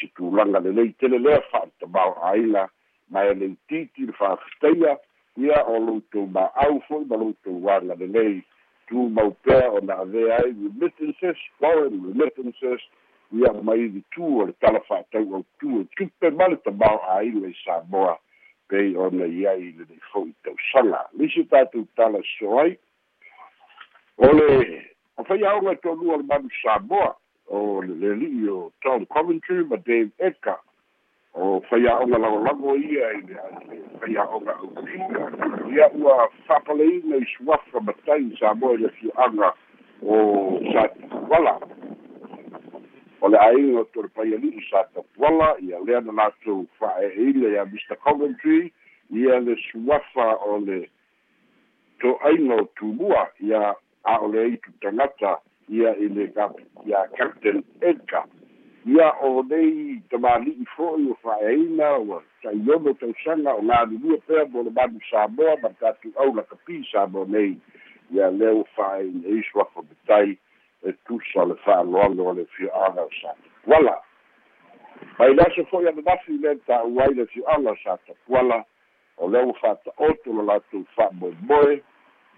si 0.00 0.08
tulaga 0.14 0.60
lelei 0.60 0.92
tele 0.98 1.18
lea 1.18 1.40
fa'atamao 1.50 2.14
aiga 2.30 2.68
ma 3.10 3.24
e 3.24 3.34
lei 3.34 3.56
titi 3.68 4.06
le 4.06 4.12
fa'afetaia 4.12 4.98
ia 5.36 5.64
o 5.66 5.78
loutou 5.78 6.26
ma'au 6.26 6.80
fo'i 6.88 7.04
ma 7.10 7.16
loutou 7.16 7.70
aga 7.70 7.94
lelei 7.94 8.42
tu 8.88 9.08
mau 9.08 9.30
pea 9.42 9.70
ona 9.70 9.98
avea 10.02 10.38
ai 10.42 10.52
remittances 10.52 11.38
foreign 11.58 12.06
remittances 12.06 12.82
ia 13.32 13.52
maivi 13.62 14.02
tu 14.14 14.40
o 14.40 14.46
le 14.46 14.54
tala 14.60 14.80
fa'atau 14.88 15.34
autu 15.34 15.80
e 15.80 15.84
tupe 15.96 16.30
ma 16.30 16.48
le 16.48 16.56
tamao 16.56 17.02
aiga 17.18 17.48
i 17.48 17.56
samoa 17.64 18.18
pei 18.68 18.96
ona 18.96 19.26
iai 19.26 19.72
le 19.78 19.84
nei 19.88 20.02
fo'i 20.12 20.34
tausaga 20.42 21.06
lisi 21.18 21.44
tatou 21.50 21.86
tala 21.96 22.20
so 22.38 22.58
ai 22.60 22.76
o 24.16 24.32
le 24.32 24.48
o 25.16 25.24
fai 25.24 25.44
aoga 25.44 25.72
e 25.72 25.76
to'alua 25.76 26.16
le 26.16 26.22
manu 26.22 26.48
samoa. 26.62 27.16
O 27.48 27.80
le 27.80 28.14
li'i 28.14 28.48
o 28.48 28.72
tom 28.82 29.06
coventry 29.06 29.64
ma 29.64 29.76
dave 29.76 30.10
eka. 30.18 30.56
O 31.34 31.60
fai 31.68 31.86
aoga 31.86 32.18
lagolago 32.18 32.76
ia 32.76 33.12
i 33.12 33.20
le 33.28 33.36
fai 34.00 34.16
aoga 34.16 34.56
aukuiga 34.56 35.30
ia 35.74 35.88
ua 35.94 36.28
fa'apaleina 36.46 37.16
i 37.16 37.26
suafa 37.36 37.80
matai 37.80 38.36
samoa 38.40 38.74
i 38.74 38.76
le 38.76 38.88
fio'aga 38.88 39.52
o 40.02 40.60
sa 40.72 40.88
wala 41.28 41.60
o 43.26 43.28
le 43.28 43.38
aiga 43.38 43.80
o 43.80 43.84
tole 43.90 44.08
paiali'i 44.14 44.62
sa 44.70 44.84
tapuala 44.94 45.56
ia 45.58 45.80
lea 45.86 46.00
na 46.00 46.12
latou 46.12 46.66
fa'ae'eina 46.78 47.48
ia 47.48 47.64
mr 47.66 47.96
coventry 48.04 48.72
ia 49.10 49.40
le 49.40 49.56
suafa 49.66 50.28
o 50.46 50.58
le 50.58 50.86
to'aiga 51.98 52.54
o 52.54 52.64
tumua 52.78 53.26
ia 53.40 53.74
a 54.04 54.18
o 54.22 54.28
le 54.28 54.40
aitu 54.44 54.70
tagata 54.80 55.40
ia 55.68 55.96
i 55.98 56.08
le 56.08 56.30
ia 56.86 57.08
captain 57.18 57.64
edgar. 57.80 58.26
Ia 58.86 59.10
o 59.26 59.42
nei 59.42 59.98
tamali'i 60.10 60.66
fo'i 60.76 61.10
o 61.10 61.18
fa'aeina 61.22 61.98
ua 61.98 62.22
taiono 62.42 62.94
tausaga 62.94 63.58
o 63.58 63.62
galulua 63.62 64.18
pea 64.26 64.46
mo 64.46 64.62
le 64.62 64.70
manu 64.70 65.00
samoa 65.10 65.58
ma 65.62 65.74
tatou 65.80 66.12
au 66.14 66.34
lakapi 66.34 66.84
sa 66.92 67.06
mo 67.06 67.24
nei 67.24 67.58
ia 68.14 68.30
lea 68.30 68.54
ua 68.54 68.64
fa'aeina 68.76 69.28
i 69.28 69.42
suafa 69.50 69.82
metai 69.82 70.38
e 70.84 70.92
tusa 71.04 71.42
o 71.42 71.46
le 71.46 71.54
fa'aloalo 71.64 72.24
o 72.26 72.32
le 72.32 72.44
fio'aga 72.56 73.02
o 73.02 73.10
sa 73.20 73.34
tapuala 73.42 74.00
mai 75.18 75.34
le 75.34 75.42
aso 75.42 75.64
fo'i 75.70 75.88
ananafi 75.88 76.38
le 76.38 76.56
ta'u 76.66 77.00
ai 77.00 77.14
le 77.14 77.26
fio'aga 77.26 77.70
o 77.70 77.76
sa 77.84 77.96
tapuala 78.06 78.64
o 79.16 79.28
le 79.28 79.42
ua 79.42 79.54
fa'ata'oto 79.54 80.32
lo 80.32 80.42
latou 80.42 80.84
fa'amoemoe 80.94 81.82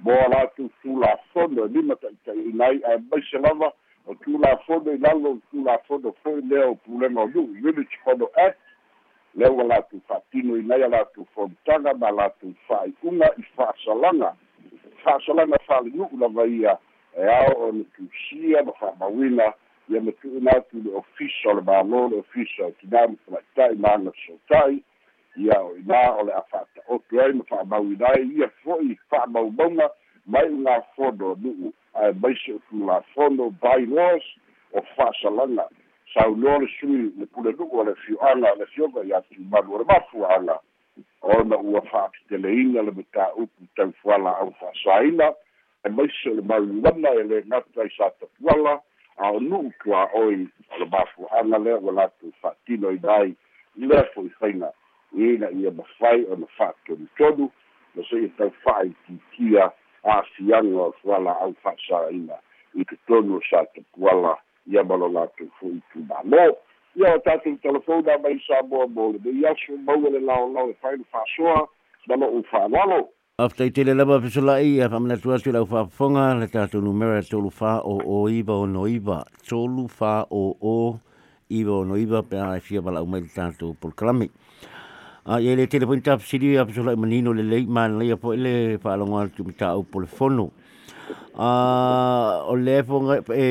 mo 0.00 0.14
latou 0.30 0.70
tulafono 0.82 1.64
e 1.64 1.68
lima 1.68 1.96
ta'ita'iina 1.96 2.64
ai 2.64 2.80
ae 2.84 2.98
maise 3.10 3.38
lava 3.38 3.72
o 4.06 4.14
tulafono 4.14 4.92
i 4.92 4.98
lalo 4.98 5.38
tulafono 5.50 6.12
fo'i 6.22 6.42
lea 6.48 6.68
o 6.70 6.74
pulega 6.74 7.20
o 7.20 7.26
nu'u 7.26 7.50
unity 7.68 7.98
kono 8.04 8.30
act 8.46 8.58
lea 9.34 9.50
ua 9.50 9.64
latou 9.64 10.00
fa'atino 10.08 10.56
inai 10.56 10.82
a 10.82 10.88
latou 10.88 11.26
folutaga 11.34 11.94
ma 11.94 12.10
latou 12.10 12.54
fa'ai'uga 12.68 13.32
i 13.36 13.42
fa'asalaga 13.56 14.34
fa'asalaga 15.02 15.58
fa'alenu'u 15.66 16.18
lava 16.18 16.46
ia 16.46 16.78
e 17.16 17.30
ao 17.36 17.68
o 17.68 17.72
le 17.72 17.84
tusia 17.96 18.62
ma 18.64 18.72
fa'amauina 18.80 19.52
ia 19.88 20.00
ma 20.00 20.12
tu'una 20.12 20.50
atu 20.56 20.82
le 20.84 20.90
ofisa 20.94 21.48
o 21.50 21.54
le 21.54 21.62
mālō 21.62 22.10
le 22.10 22.20
ofisa 22.24 22.66
o 22.66 22.74
tinā 22.82 23.06
ma 23.08 23.16
talaita'i 23.24 23.78
ma 23.78 23.94
aga 23.94 24.12
sota'i 24.26 24.82
ia 25.36 25.60
o 25.62 25.72
inā 25.80 26.02
o 26.20 26.26
le 26.28 26.34
a 26.34 26.42
fa'ata'oto 26.50 27.20
ai 27.24 27.32
ma 27.32 27.44
fa'amauina 27.48 28.12
ai 28.12 28.28
ia 28.36 28.50
fo'i 28.62 28.98
fa'amaumauga 29.10 29.90
mai 30.26 30.48
uga 30.52 30.80
fono 30.96 31.34
nu'u 31.42 31.72
ae 31.94 32.12
maise 32.12 32.52
o 32.52 32.60
tulafono 32.68 33.50
bylaws 33.62 34.24
o 34.72 34.82
fa'asalaga 34.94 35.68
saunoa 36.14 36.58
le 36.58 36.68
sui 36.78 37.12
le 37.18 37.26
pulenu'u 37.26 37.68
o 37.72 37.84
le 37.84 37.94
fio'aga 38.04 38.54
le 38.58 38.66
fioga 38.66 39.04
iā 39.08 39.22
tumalu 39.32 39.74
o 39.74 39.78
le 39.78 39.84
mafua'aga 39.88 40.58
ona 41.22 41.56
ua 41.56 41.80
fa'apiteleina 41.90 42.82
le 42.82 42.92
matā'upu 42.98 43.68
taufuala 43.76 44.36
au 44.42 44.52
fa'asāina 44.60 45.32
e 45.88 45.90
maise 45.90 46.30
le 46.34 46.42
mauana 46.42 47.10
e 47.14 47.22
le 47.24 47.38
i 47.40 47.90
sa 47.96 48.10
tapuala 48.20 48.80
a 49.16 49.32
o 49.32 49.40
nu'u 49.40 49.72
tuā'oi 49.82 50.46
o 50.70 50.78
le 50.78 50.86
mafua'aga 50.92 51.58
lea 51.58 51.78
ua 51.78 51.92
latou 51.92 52.32
fa'atino 52.42 52.90
ina 52.92 53.14
ai 53.14 53.34
lea 53.76 54.04
fo'i 54.14 54.28
faiga 54.38 54.72
ina 55.12 55.50
ia 55.50 55.70
mafai 55.70 56.26
ona 56.30 56.46
fa'atonutonu 56.56 57.50
ma 57.94 58.02
se'i 58.10 58.28
tau 58.36 58.52
fa'aititia 58.64 59.70
a'afiaga 60.04 60.76
o 60.84 60.92
fuala 61.00 61.32
au 61.40 61.54
fa'asāina 61.64 62.36
i 62.74 62.84
totonu 62.84 63.40
o 63.40 63.42
sa 63.50 63.64
tapuala 63.74 64.36
ia 64.66 64.84
ma 64.84 64.96
lo 64.96 65.08
latou 65.08 65.48
fo'i 65.60 65.80
tumālō 65.94 66.52
ia 67.00 67.14
o 67.16 67.18
tatou 67.24 67.56
telefona 67.64 68.18
mai 68.18 68.36
sa 68.46 68.62
moa 68.62 68.86
mo 68.86 69.12
le 69.12 69.24
mei 69.24 69.46
aso 69.48 69.76
maua 69.88 70.10
le 70.10 70.20
laolao 70.20 70.70
e 70.70 70.76
faile 70.82 71.04
fa'asoa 71.12 71.64
ma 72.08 72.16
lo'u 72.16 72.44
fa'alalo 72.50 73.08
Afta 73.38 73.62
i 73.68 73.70
tele 73.70 73.94
lava 73.94 74.16
fesola'i 74.18 74.80
a 74.82 74.88
whamanatu 74.90 75.30
atu 75.30 75.52
lau 75.54 75.60
whaafonga 75.72 76.22
le 76.40 76.46
tātou 76.50 76.82
numera 76.82 77.20
tolu 77.22 77.52
wha 77.60 77.74
o 77.86 77.92
o 78.14 78.16
iwa 78.26 78.54
o 78.62 78.64
no 78.66 78.86
iwa. 78.90 79.18
Tolu 79.46 79.84
wha 80.00 80.14
o 80.26 80.40
o 80.58 80.98
iwa 81.48 81.76
o 81.76 81.84
no 81.86 81.94
iwa 81.94 82.24
pe 82.26 82.34
a 82.34 82.58
fia 82.58 82.82
wala 82.82 82.98
umai 83.06 83.20
le 83.20 83.30
tātou 83.30 83.76
polkalami. 83.78 84.26
A 85.24 85.38
ia 85.38 85.54
le 85.54 85.68
telefoni 85.70 86.02
tāp 86.02 86.24
siri 86.26 86.56
a 86.58 86.64
fesola'i 86.66 86.98
manino 86.98 87.30
le 87.30 87.44
lei 87.46 87.62
ma 87.66 87.86
leia 87.86 88.16
po 88.18 88.32
ele 88.34 88.74
whaalonga 88.82 89.28
atu 89.28 89.46
mi 89.46 89.54
tāu 89.54 89.86
polefono. 89.86 90.48
A 91.38 92.42
o 92.42 92.56
le 92.58 92.82
fonga 92.82 93.20
e, 93.38 93.46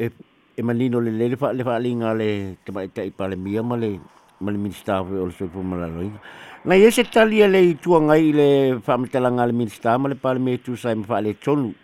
e, 0.00 0.10
e 0.56 0.62
manino 0.62 0.96
le 0.98 1.12
le 1.12 1.28
le 1.28 1.36
whaalinga 1.68 2.16
le 2.16 2.30
te 2.64 2.72
mai 2.72 2.88
tai 2.88 3.10
pale 3.10 3.36
mia 3.36 3.60
ma 3.62 3.76
le 3.76 4.00
ma 4.40 4.50
le 4.50 4.58
ministawe 4.58 5.18
o 5.20 5.26
le 5.26 5.32
soipo 5.32 5.62
malaloinga. 5.62 6.18
Na 6.64 6.74
ia 6.76 6.90
se 6.90 7.04
tali 7.04 7.44
le 7.46 7.60
i 7.60 7.74
tua 7.74 8.00
ngai 8.00 8.32
le 8.32 8.80
whamitalanga 8.86 9.46
le 9.46 9.52
minsta 9.52 9.98
ma 9.98 10.08
le 10.08 10.14
pale 10.14 10.38
me 10.38 10.56
tu 10.58 10.76
sai 10.76 10.94
ma 10.94 11.04
wha 11.08 11.20
le 11.20 11.34
tonu. 11.34 11.74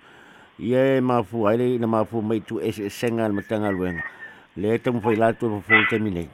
Ia 0.59 0.97
e 0.97 1.01
mafu 1.01 1.47
ai 1.47 1.57
le 1.57 1.79
na 1.79 1.87
mafu 1.87 2.23
mai 2.23 2.41
tu 2.41 2.59
e 2.61 2.73
senga 2.73 3.29
le 3.29 3.35
matanga 3.35 3.71
luenga. 3.71 4.03
Le 4.57 4.75
e 4.75 4.79
tamu 4.79 5.01
whai 5.05 5.17
latu 5.17 5.49
pa 5.53 5.61
fōi 5.69 5.89
te 5.89 5.99
minei. 5.99 6.29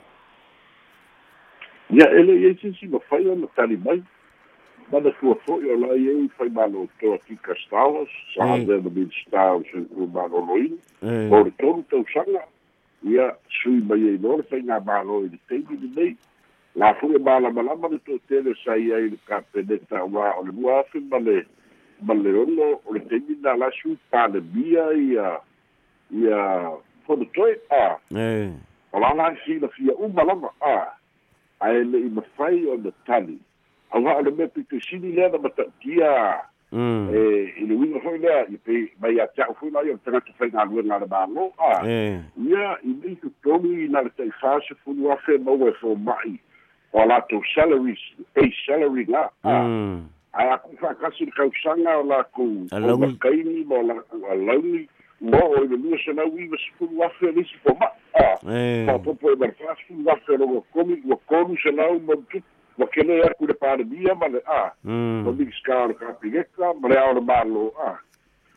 Ia 1.91 2.07
ele 2.11 2.39
ia 2.39 2.55
si 2.61 2.71
si 2.79 2.87
ma 2.87 2.99
whai 3.11 3.27
ana 3.31 3.47
tali 3.57 3.77
mai. 3.77 4.03
Mana 4.93 5.11
tua 5.19 5.35
fōi 5.43 5.75
o 5.75 5.77
lai 5.83 6.07
e 6.07 6.31
whai 6.39 6.51
malo 6.51 6.87
toa 7.01 7.19
ki 7.27 7.35
kastawas. 7.43 8.11
Sa 8.35 8.47
ade 8.55 8.79
na 8.79 8.91
minsta 8.95 9.59
o 9.59 9.63
se 9.67 9.87
u 9.91 10.07
malo 10.07 10.39
loin. 10.47 10.79
O 11.03 11.43
le 11.43 11.51
tonu 11.59 11.83
tau 11.91 12.07
sanga. 12.15 12.47
Ia 13.05 13.35
sui 13.63 13.81
mai 13.81 14.15
e 14.15 14.19
nore 14.19 14.45
whai 14.51 14.63
ngā 14.63 14.79
malo 14.87 15.25
i 15.25 15.33
le 15.33 15.39
teimi 15.49 15.79
ni 15.81 15.91
nei. 15.97 16.17
la 16.75 16.95
fu 16.95 17.13
e 17.13 17.19
bala 17.19 17.51
bala 17.51 17.77
ma 17.77 17.89
to 17.89 18.19
tele 18.29 18.55
sai 18.65 18.93
ai 18.93 19.11
le 19.11 19.19
capeneta 19.29 20.05
wa 20.05 20.33
o 20.39 20.43
le 20.45 20.53
bua 20.53 20.83
fe 20.89 21.01
male 21.01 21.45
male 22.01 22.31
ono 22.33 22.81
o 22.87 22.93
le 22.93 23.01
temi 23.01 23.37
na 23.43 23.55
la 23.57 23.69
su 23.71 23.97
pa 24.11 24.27
le 24.27 24.41
bia 24.41 24.93
ia 24.93 25.41
ia 26.11 26.73
fo 27.05 27.17
de 27.17 27.27
toi 27.35 27.53
a. 27.71 27.99
O 28.93 28.99
la 29.01 29.13
la 29.15 29.37
si 29.45 29.59
la 29.59 29.69
fia 29.69 29.93
u 29.99 30.09
bala 30.09 30.35
ma 30.35 30.49
a. 30.61 30.97
Ae 31.61 31.85
le'i 31.85 32.09
mafai 32.09 32.65
o 32.67 32.77
na 32.77 32.91
tali. 33.07 33.39
Auha 33.93 34.17
o 34.17 34.23
le 34.23 34.31
mea 34.31 34.49
pitosini 34.49 35.13
lea 35.13 35.29
na 35.29 35.39
mata'utia 35.39 36.41
i 36.73 37.67
le 37.69 37.75
uiga 37.75 38.01
foi 38.01 38.19
lea 38.19 38.47
i 38.49 38.57
pei 38.57 38.89
mai 39.01 39.21
ata'u 39.21 39.55
foi 39.61 39.71
lai 39.71 39.91
o 39.91 39.93
le 39.93 39.99
tagata 40.05 40.33
faigaluega 40.39 40.95
a 40.97 40.99
le 40.99 41.07
mālo 41.07 41.53
a 41.59 41.87
Eh. 41.87 42.21
ia 42.49 42.79
i 42.85 42.95
lei 43.03 43.17
totonu 43.21 43.73
ina 43.85 44.03
le 44.03 44.11
taʻifā 44.19 44.61
sefulu 44.69 45.13
afe 45.13 45.39
maua 45.39 45.69
e 45.69 45.73
foma'i 45.81 46.39
o 46.93 47.05
latou 47.07 47.43
salaries 47.55 48.01
base 48.35 48.57
salary 48.67 49.05
la 49.05 49.29
a 49.45 49.63
Mm. 49.69 50.09
ae 50.33 50.49
aku 50.51 50.77
fa'akasi 50.81 51.25
le 51.25 51.33
kausaga 51.37 51.99
o 52.01 52.05
lakou 52.09 52.67
Alauni. 52.73 53.07
makaini 53.07 53.65
ma 53.69 53.77
o 53.77 53.83
lakou 53.83 54.27
alauni 54.33 54.89
ua 55.23 55.45
o 55.45 55.65
i 55.65 55.69
le 55.69 55.77
lua 55.77 55.99
sanau 56.05 56.39
iva 56.39 56.57
sefulu 56.57 57.05
afe 57.05 57.29
a 57.29 57.33
lisi 57.33 57.57
foma'i 57.65 58.01
a. 58.17 58.87
Papopo 58.87 59.31
e 59.33 59.37
marfa 59.37 59.77
sefulu 59.77 60.11
afe 60.11 60.37
logo 60.41 60.65
komi 60.73 60.97
ua 61.05 61.17
kolu 61.29 61.57
sanau 61.63 62.01
ma 62.01 62.15
tupu 62.77 62.83
ua 62.83 62.87
kele 62.89 63.23
aku 63.25 63.47
le 63.47 63.55
palemia 63.55 64.15
ma 64.15 64.27
le 64.29 64.41
a 64.47 64.73
Mm. 64.85 65.27
o 65.29 65.33
mix 65.33 65.63
ka 65.63 65.85
o 65.85 65.95
kapigeka 65.95 66.73
ma 66.81 66.89
le 66.89 66.97
ao 66.99 67.15
le 67.15 67.21
malo 67.21 67.73
a 67.87 67.99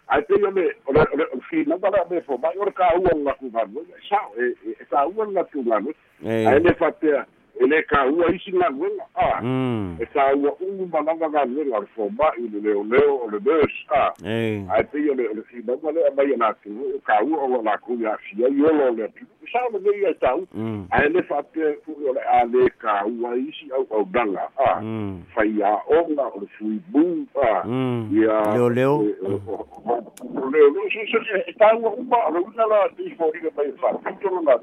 ai 0.08 0.22
pe 0.22 0.34
yo 0.40 0.50
le 0.52 0.72
o 0.86 0.92
le 0.94 1.02
o 1.14 1.16
le 1.18 1.24
o 1.34 1.40
fi 1.50 1.64
na 1.68 1.78
bala 1.78 2.06
me 2.10 2.22
fo 2.22 2.38
mai 2.38 2.58
o 2.58 2.66
ka 2.72 2.90
u 2.98 3.24
la 3.24 3.34
ku 3.34 3.46
ngano 3.50 3.82
sa 4.10 4.20
e 4.38 4.54
e 4.70 4.86
ka 4.90 5.06
u 5.08 5.32
la 5.32 5.44
ku 5.44 5.62
ngano 5.64 5.90
ai 6.26 6.56
Eh. 6.56 6.60
le 6.64 6.74
fatea 6.76 7.26
e 7.62 7.68
le 7.68 7.82
ka 7.84 8.06
u 8.06 8.24
isi 8.34 8.52
ngano 8.52 8.88
a 9.16 9.42
Mm. 9.42 9.98
e 10.02 10.06
ka 10.14 10.34
u 10.36 10.48
u 10.60 10.88
ma 10.92 11.02
na 11.02 11.16
ngano 11.16 11.64
ngano 11.66 11.88
fo 11.96 12.10
mai 12.18 12.42
le 12.52 12.60
leo 12.62 12.84
leo 12.84 13.16
o 13.24 13.30
le 13.32 13.40
bus 13.40 13.74
a 13.90 14.12
Eh. 14.26 14.64
ai 14.70 14.84
pe 14.84 15.00
yo 15.00 15.14
le 15.14 15.28
o 15.30 15.34
le 15.34 15.42
fi 15.48 15.64
na 15.66 15.76
bala 15.76 16.02
mai 16.18 16.36
na 16.38 16.54
ku 16.54 16.70
ka 17.06 17.22
u 17.24 17.34
o 17.36 17.62
la 17.64 17.78
ku 17.78 17.96
ya 18.00 18.18
fi 18.18 18.42
yo 18.42 18.50
lo 18.50 18.92
le 18.92 19.08
sa 19.52 19.60
le 19.72 19.80
le 19.80 20.02
ya 20.02 20.14
ta 20.20 20.36
u 20.36 20.48
Mm. 20.54 20.88
ai 20.92 21.10
le 21.10 21.22
fatea 21.24 21.74
fu 21.86 21.92
o 22.08 22.14
le 22.14 22.20
a 22.22 22.44
le 22.46 22.70
ka 22.78 23.06
u 23.06 23.34
isi 23.38 23.72
au 23.72 23.86
au 23.90 24.04
danga 24.12 24.50
a 24.58 24.82
Mm. 24.82 25.24
fai 25.36 25.62
a 25.64 25.80
onga 25.88 26.24
o 26.36 26.40
le 26.42 26.48
fui 26.58 26.80
bu 26.92 27.26
a 27.42 27.64
Mm. 27.66 28.10
ia 28.12 28.54
Leo 28.56 28.70
leo. 28.70 28.96
o 29.00 30.50
leo 30.52 30.70
leo 30.70 30.90
se 30.92 31.06
se 31.08 31.38
e 31.48 31.54
ta 31.54 31.72
ua 31.76 31.90
uma 31.96 32.18
o 32.28 32.32
le 32.32 32.40
una 32.40 32.66
la 32.68 32.90
ti 32.98 33.10
fo 33.18 33.32
ri 33.32 33.40
mai 33.56 33.72
fa 33.80 33.90
tito 34.12 34.42
na 34.42 34.58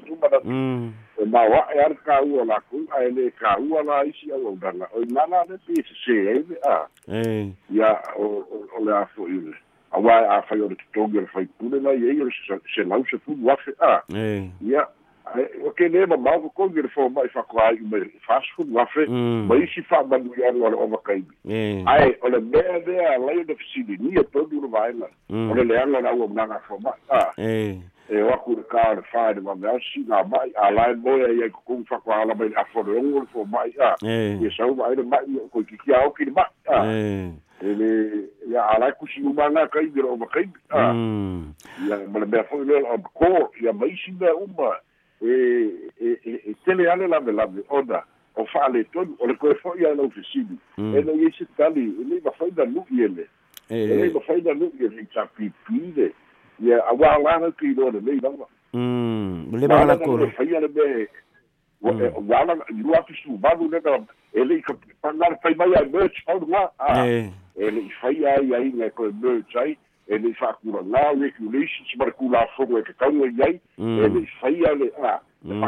Mm. 1.17 1.23
e 1.23 1.25
ma 1.29 1.43
wa 1.49 1.67
e 1.75 1.79
ar 1.79 1.93
ka 2.05 2.21
ua 2.23 2.45
la 2.45 2.59
ku 2.69 2.85
ai 2.97 3.11
le 3.11 3.29
ka 3.39 3.57
ua 3.59 3.83
la 3.83 4.03
isi 4.05 4.31
au 4.31 4.55
danga 4.61 4.87
o 4.93 5.01
na 5.09 5.25
na 5.29 5.43
le 5.49 5.57
pi 5.67 5.75
se 5.83 5.93
se 6.05 6.13
e 6.13 6.33
le 6.33 6.57
a 6.65 6.87
ia 7.71 7.91
o 8.17 8.25
o- 8.41 8.67
o 8.77 8.83
le 8.85 8.91
a 8.97 9.05
fo 9.15 9.27
i 9.27 9.37
le 9.39 9.53
a 9.91 9.99
wa 9.99 10.15
a 10.37 10.41
fa 10.41 10.55
yo 10.55 10.67
le 10.69 10.75
tongi 10.93 11.19
le 11.19 11.27
fai 11.27 11.45
pule 11.59 11.79
na 11.81 11.91
ye 11.91 12.15
yo 12.17 12.25
se 12.29 12.57
se 12.75 12.83
lau 12.83 13.03
se 13.09 13.17
fu 13.25 13.37
wa 13.43 13.55
fe 13.57 13.71
a 13.79 14.01
ia 14.61 14.87
ai 15.33 15.45
o 15.65 15.69
ke 15.71 15.87
le 15.87 16.05
ma 16.05 16.17
ma 16.17 16.33
ko 16.55 16.65
le 16.73 16.87
fo 16.89 17.07
mai 17.09 17.29
fa 17.29 17.43
ko 17.43 17.59
ai 17.61 17.77
mai 17.91 18.09
fa 18.25 18.41
fu 18.55 18.65
wa 18.73 18.85
fe 18.85 19.05
Mm. 19.07 19.45
mai 19.47 19.67
si 19.73 19.81
fa 19.81 20.03
ma 20.03 20.17
lu 20.17 20.33
ya 20.37 20.51
lo 20.51 20.73
o 20.73 20.97
kai 20.97 21.21
Eh. 21.47 21.83
ai 21.87 22.15
o 22.21 22.27
le 22.29 22.39
mea 22.41 22.79
mea 22.87 23.17
lai 23.21 23.43
de 23.45 23.55
fisili 23.55 23.97
ni 24.01 24.17
e 24.19 24.23
tonu 24.33 24.61
le 24.61 24.67
vaina 24.67 25.05
Mm. 25.29 25.51
o 25.51 25.53
le 25.55 25.63
leanga 25.63 26.01
na 26.01 26.11
ua 26.13 26.27
mnanga 26.27 26.59
fo 26.67 26.77
ma 26.81 26.91
a. 27.09 27.31
e 28.09 28.21
o 28.21 28.29
aku 28.33 28.55
le 28.55 28.63
ka 28.63 28.93
le 28.93 29.01
fa 29.11 29.33
de 29.33 29.41
ma 29.41 29.55
mea 29.55 29.79
si 29.79 30.03
na 30.07 30.23
mai 30.23 30.51
a 30.55 30.71
lai 30.71 30.93
moia 30.95 31.31
ia 31.31 31.49
ku 31.49 31.61
ku 31.65 31.83
fa 31.87 31.99
kwa 31.99 32.21
ala 32.21 32.35
mai 32.35 32.51
a 32.55 32.63
le 32.83 32.97
ongo 32.99 33.19
le 33.23 33.45
mai 33.45 33.71
a 33.79 33.95
e 34.03 34.49
sa 34.57 34.67
mai 34.67 34.95
le 34.95 35.03
mai 35.03 35.23
ko 35.51 35.63
ki 35.63 35.77
ki 35.77 35.93
au 35.93 36.11
ki 36.11 36.25
le 36.25 36.31
ma 36.31 36.45
a. 36.67 36.83
E 37.63 37.71
le 37.79 37.89
ia 38.51 38.61
a 38.61 38.79
lai 38.79 38.91
ku 38.99 39.07
si 39.07 39.21
uma 39.21 39.49
nga 39.49 39.67
kai 39.67 39.87
de 39.87 40.01
o 40.01 40.17
ma 40.17 40.25
kai 40.27 40.49
a. 40.69 40.91
Mm. 40.93 41.53
ia 41.87 41.97
ma 42.11 42.19
le 42.19 42.25
mea 42.25 42.43
fo 42.43 42.59
le 42.63 42.83
o 42.83 42.97
ko 43.13 43.51
ia 43.61 43.71
mai 43.73 43.95
si 44.03 44.11
mea 44.19 44.35
uma 44.35 44.75
e 45.21 45.31
e 45.99 46.19
e 46.27 46.31
e 46.51 46.55
tele 46.65 46.89
ale 46.91 47.07
la 47.07 47.19
me 47.21 47.31
la 47.31 47.47
me 47.47 47.63
ona 47.69 48.03
o 48.35 48.45
fa 48.45 48.67
le 48.67 48.83
tonu 48.91 49.15
o 49.19 49.27
le 49.27 49.35
ko 49.39 49.53
fo 49.63 49.75
ia 49.79 49.95
le 49.95 50.09
fisili 50.09 50.57
Mm. 50.77 50.95
e 50.95 51.01
le 51.01 51.13
isi 51.23 51.47
tali 51.55 51.87
e 51.87 52.03
le 52.03 52.19
ma 52.25 52.31
fa 52.31 52.45
da 52.51 52.65
lu 52.65 52.83
ele 52.91 53.29
e 53.69 54.11
ma 54.13 54.19
fa 54.19 54.35
da 54.41 54.51
lu 54.51 54.73
ele 54.79 55.07
ia 55.07 55.21
a 55.23 55.27
wa 56.99 57.17
la 57.23 57.37
na 57.39 57.51
ki 57.51 57.73
do 57.75 57.89
le 57.91 57.99
le 57.99 58.19
na 58.21 58.29
Mm. 58.73 59.53
Le 59.53 59.67
ba 59.67 59.85
la 59.85 59.97
ko. 59.97 60.17
fa 60.35 60.43
ia 60.43 60.59
le 60.59 60.67
be 60.67 61.07
wa 61.81 61.91
Mm. 61.93 62.27
wa 62.29 62.43
la 62.45 62.53
lu 62.73 62.93
atu 62.97 63.13
su 63.23 63.37
ba 63.37 63.53
lu 63.59 63.69
le 63.69 63.79
na 63.85 63.99
e 64.33 64.43
le 64.43 64.61
ka 64.61 64.73
pa 65.01 65.11
na 65.13 65.29
fa 65.43 65.49
mai 65.55 65.69
ai 65.77 65.85
merch 65.93 66.23
au 66.27 66.39
nga 66.47 66.71
a 66.79 67.05
e 67.07 67.69
le 67.69 67.81
fa 68.01 68.09
ia 68.11 68.41
ia 68.41 68.57
i 68.65 68.71
nga 68.73 68.89
ko 68.97 69.11
merch 69.21 69.55
ai 69.55 69.77
e 70.07 70.17
le 70.17 70.33
fa 70.33 70.53
ku 70.57 70.73
na 70.73 71.11
regulations 71.13 71.93
mar 72.01 72.09
ku 72.17 72.29
la 72.33 72.47
fo 72.57 72.65
e 72.77 72.81
ka 72.81 72.93
ka 72.97 73.07
ia 73.13 73.53
Mm. 73.77 73.99
e 74.01 74.07
le 74.09 74.25
fa 74.41 74.49
ia 74.49 74.73
le 74.73 74.89
a 75.05 75.21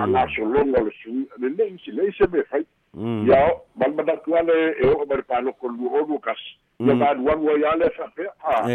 na 0.08 0.26
so 0.34 0.42
lo 0.46 0.64
le 0.66 0.90
su 1.04 1.28
le 1.38 1.50
le 1.50 1.78
si 1.86 1.92
le 1.92 2.10
se 2.18 2.26
me 2.34 2.42
fa 2.50 2.58
Mm. 2.98 3.28
ia 3.30 3.54
mal 3.78 3.94
mana 3.94 4.18
ku 4.26 4.34
ale 4.34 4.74
e 4.82 4.88
o 4.88 5.06
mar 5.06 5.22
pa 5.30 5.42
no 5.42 5.52
ko 5.54 5.68
lu 5.68 5.94
o 5.94 6.02
lu 6.10 6.18
kas 6.20 6.42
ia 6.80 6.94
Mm. 6.94 7.02
wan 7.26 7.40
wa 7.40 7.54
ia 7.58 7.76
le 7.76 7.90
a 8.44 8.68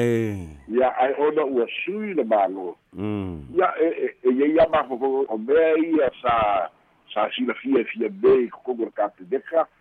ia 0.72 0.88
ai 0.98 1.12
ona 1.18 1.44
ua 1.44 1.66
sui 1.84 2.14
le 2.14 2.24
malo. 2.24 2.76
Mm. 2.96 3.44
ia 3.56 3.68
e 3.80 3.86
e 3.86 4.08
e 4.24 4.30
ia 4.32 4.46
ia 4.46 4.68
ma 4.72 4.82
fo 4.88 5.26
o 5.28 5.38
mea 5.38 5.76
ia 5.76 6.10
sa 6.22 6.68
sa 7.12 7.28
sila 7.36 7.52
fia 7.54 7.84
fia 7.84 8.08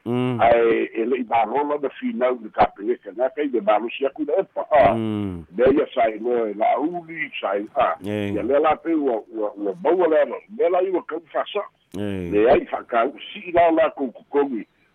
Mm. 0.06 0.42
ai 0.42 0.90
e 0.94 1.06
le 1.06 1.24
ba 1.24 1.46
rola 1.46 1.78
da 1.78 1.90
fina 2.00 2.32
de 2.36 2.50
ka 2.50 2.66
pe 2.76 2.84
deka. 2.84 3.12
Na 3.16 3.30
kai 3.30 3.48
de 3.48 3.62
malo 3.62 3.88
sia 3.90 4.10
ku 4.10 4.26
de 4.26 4.34
pa 4.54 4.66
a 4.72 4.94
Mm. 4.96 5.46
de 5.56 5.64
ia 5.64 5.86
sai 5.96 6.20
no 6.20 6.46
e 6.46 6.54
la 6.54 6.76
uli 6.80 7.32
sai 7.40 7.64
a 7.76 7.96
ia 8.36 8.44
le 8.44 8.60
la 8.60 8.76
pe 8.76 8.94
ua 8.94 9.22
ua 9.32 9.52
ua 9.56 9.74
baua 9.80 10.08
le 10.08 10.26
no 10.26 10.36
me 10.58 10.70
la 10.70 10.82
ia 10.82 11.02
ka 11.08 11.16
fa 11.32 11.44
sa. 11.54 11.62
Eh. 11.98 12.30
le 12.32 12.50
ai 12.52 12.66
fa 12.66 12.84
ka 12.84 13.06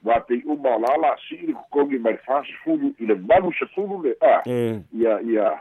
la 0.05 0.14
la 0.14 0.21
te 0.21 0.43
uma 0.47 0.77
la 0.79 0.97
la 1.03 1.17
si 1.29 1.37
ko 1.53 1.64
kongi 1.71 1.99
mai 1.99 2.17
fa 2.27 2.43
fulu 2.64 2.95
i 3.01 3.07
le 3.07 3.14
malo 3.14 3.51
se 3.59 3.67
fulu 3.75 4.03
le 4.05 4.14
a 4.21 4.43
Eh. 4.47 4.79
ia 4.93 5.21
ia 5.23 5.53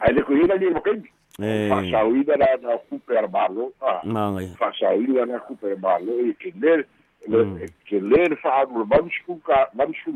ai 0.00 0.12
le 0.12 0.22
ko 0.22 0.32
ina 0.36 0.54
ni 0.56 0.70
mo 0.70 0.80
kai 0.80 1.00
Eh. 1.40 1.68
fasauina 1.70 2.36
la 2.36 2.46
na 2.62 2.76
kupe 2.88 3.16
ar 3.18 3.28
malo 3.28 3.72
a 3.80 4.00
Mangai. 4.04 4.48
fasauina 4.58 5.24
na 5.26 5.38
kupe 5.38 5.64
ar 5.72 5.78
malo 5.78 6.12
e 6.28 6.32
ke 6.34 6.52
le 6.60 6.84
Mm. 7.28 7.58
le 7.60 7.66
ke 7.84 8.00
le 8.00 8.28
le 8.32 8.36
fa 8.36 8.62
anu 8.64 8.78
le 8.80 8.84
mansku 8.88 9.36
ka 9.44 9.68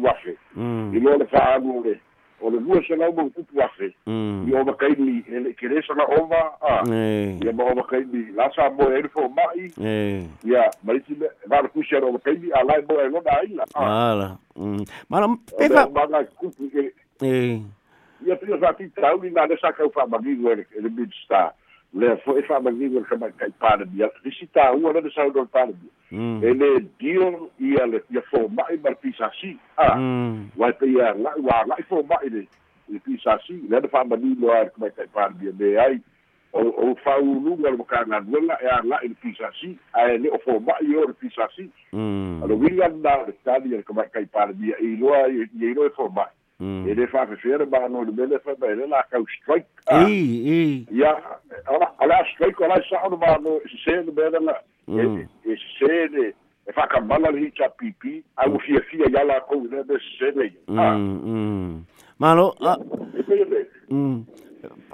wafe 0.03 0.33
i 0.33 0.37
Mm. 0.57 1.05
lo 1.05 1.17
le 1.19 1.27
fa 1.27 1.55
anu 1.55 1.83
le 1.85 2.01
o 2.41 2.51
le 2.51 2.59
lua 2.61 2.81
se 2.87 2.97
lau 2.97 3.13
mo 3.13 3.31
kupu 3.31 3.59
wafe 3.59 3.87
i 3.87 3.95
Mm. 4.07 4.53
o 4.55 4.65
makai 4.65 4.95
ni 4.99 5.23
e 5.29 5.39
le 5.41 5.53
ke 5.55 5.69
le 5.69 5.83
sa 5.87 5.95
na 5.95 6.05
ova 6.05 6.41
a 6.61 6.83
ia 7.45 7.53
ma 7.53 7.65
o 7.65 7.75
makai 7.75 8.05
ni 8.13 8.33
la 8.37 8.51
sa 8.55 8.69
mo 8.71 8.91
e 8.91 9.03
le 9.03 9.09
fo 9.09 9.29
mai 9.29 9.71
Eh. 9.81 10.27
ia 10.45 10.71
mai 10.85 11.01
ti 11.01 11.15
le 11.15 11.29
va 11.49 11.63
le 11.63 11.69
kusia 11.69 11.99
o 12.05 12.13
makai 12.13 12.37
ni 12.43 12.51
a 12.53 12.63
lai 12.65 12.83
mo 12.89 13.01
e 13.01 13.09
lo 13.09 13.21
na 13.25 13.41
ila 13.49 13.65
a 13.75 14.11
Ala. 14.11 14.39
Mm. 14.57 14.85
Mara 15.09 15.27
o 15.27 15.37
pepa. 15.59 15.89
ma 15.95 16.07
ga 16.07 16.25
kupu 16.37 16.69
e 17.23 17.63
ia 18.27 18.37
pia 18.37 18.59
fa 18.59 18.73
ti 18.75 18.89
tau 19.01 19.21
ni 19.23 19.31
na 19.31 19.47
le 19.47 19.57
sa 19.61 19.73
ka 19.73 19.85
fa 19.95 20.07
magi 20.07 20.37
o 20.45 20.55
le 20.55 20.65
le 21.95 22.09
mid 22.09 22.17
star 22.17 22.17
le 22.17 22.17
fo 22.25 22.39
e 22.39 22.43
fa 22.43 22.61
magi 22.61 22.91
o 22.97 23.03
ka 23.05 23.17
mai 23.17 23.31
kai 23.39 23.51
pa 23.61 23.77
de 23.77 23.85
ia 23.99 24.09
visita 24.25 24.73
u 24.75 24.93
le 24.93 25.11
sa 25.15 25.29
do 25.29 25.45
pa 25.47 25.67
de 25.67 25.75
Mm. 26.13 26.45
ele 26.45 26.81
dio 27.01 27.51
ia 27.59 27.87
le 27.87 27.99
ia 28.11 28.21
fo 28.31 28.49
mai 28.49 28.77
mar 28.85 28.95
pisa 29.03 29.31
si 29.41 29.59
ah 29.79 29.97
Mm. 29.99 30.51
wa 30.57 30.73
pe 30.73 30.87
ia 30.87 31.15
la 31.15 31.33
wa 31.43 31.65
la 31.67 31.77
fo 31.89 32.03
mai 32.03 32.29
le 32.31 32.47
le 32.89 32.99
pisa 33.01 33.39
si 33.47 33.55
le 33.69 33.81
de 33.81 33.89
fa 33.89 34.05
magi 34.05 34.35
lo 34.39 34.53
ar 34.53 34.71
ka 34.71 34.91
kai 34.97 35.07
pa 35.13 35.29
de 35.41 35.51
de 35.53 35.79
ai 35.79 35.99
o 36.53 36.61
o 36.61 36.95
fa 37.03 37.19
u 37.19 37.35
lu 37.43 37.57
ngal 37.59 37.77
mo 37.77 37.85
ka 37.85 38.05
na 38.07 38.21
wala 38.31 38.59
ia 38.63 38.79
la 38.85 38.99
le 39.03 39.15
pisa 39.23 39.51
si 39.61 39.77
ai 39.95 40.19
le 40.19 40.29
o 40.31 40.39
fo 40.45 40.61
mai 40.61 40.95
o 40.95 41.07
le 41.09 41.15
pisa 41.15 41.49
si 41.57 41.71
Mm. 41.93 42.43
alo 42.45 42.55
william 42.57 43.01
na 43.03 43.17
le 43.27 43.33
tadi 43.45 43.75
ka 43.83 43.93
mai 43.93 44.07
kai 44.13 44.27
pa 44.27 44.47
de 44.53 44.75
i 44.83 44.97
lo 44.97 45.15
ai 45.15 45.49
i 45.59 45.75
lo 45.75 45.91
fo 45.97 46.09
mai 46.09 46.31
Mm. 46.61 46.87
e 46.89 46.95
le 46.95 47.07
fa 47.11 47.27
fe 47.27 47.35
fere 47.37 47.67
ba 47.67 47.89
no 47.89 48.03
le 48.05 48.13
mele 48.13 48.39
fa 48.39 48.55
ba 48.55 48.69
le 48.75 48.87
la 48.87 49.03
ka 49.11 49.19
strike 49.41 49.67
ia 50.91 51.11
ala 51.67 51.87
ala 51.99 52.23
strike 52.35 52.63
ala 52.65 52.79
sa 52.89 53.09
no 53.11 53.17
ba 53.17 53.39
no 53.43 53.59
se 53.85 53.91
le 54.07 54.13
mele 54.13 54.39
la 54.41 54.55
Mm. 54.87 55.19
e 55.45 55.51
e 55.51 55.57
se 55.79 56.09
le 56.15 56.35
e 56.69 56.73
fa 56.73 56.87
ka 56.87 57.01
cha 57.57 57.69
pipi 57.75 58.23
a 58.37 58.47
u 58.49 58.59
fia 58.61 58.81
fia 58.91 59.07
ya 59.11 59.25
la 59.25 59.41
ko 59.41 59.57
le 59.71 59.83
be 59.83 59.99
se 60.19 60.31
Mm. 60.69 61.83
Malo. 62.19 62.55
e 63.19 63.23
Mm. 63.91 64.23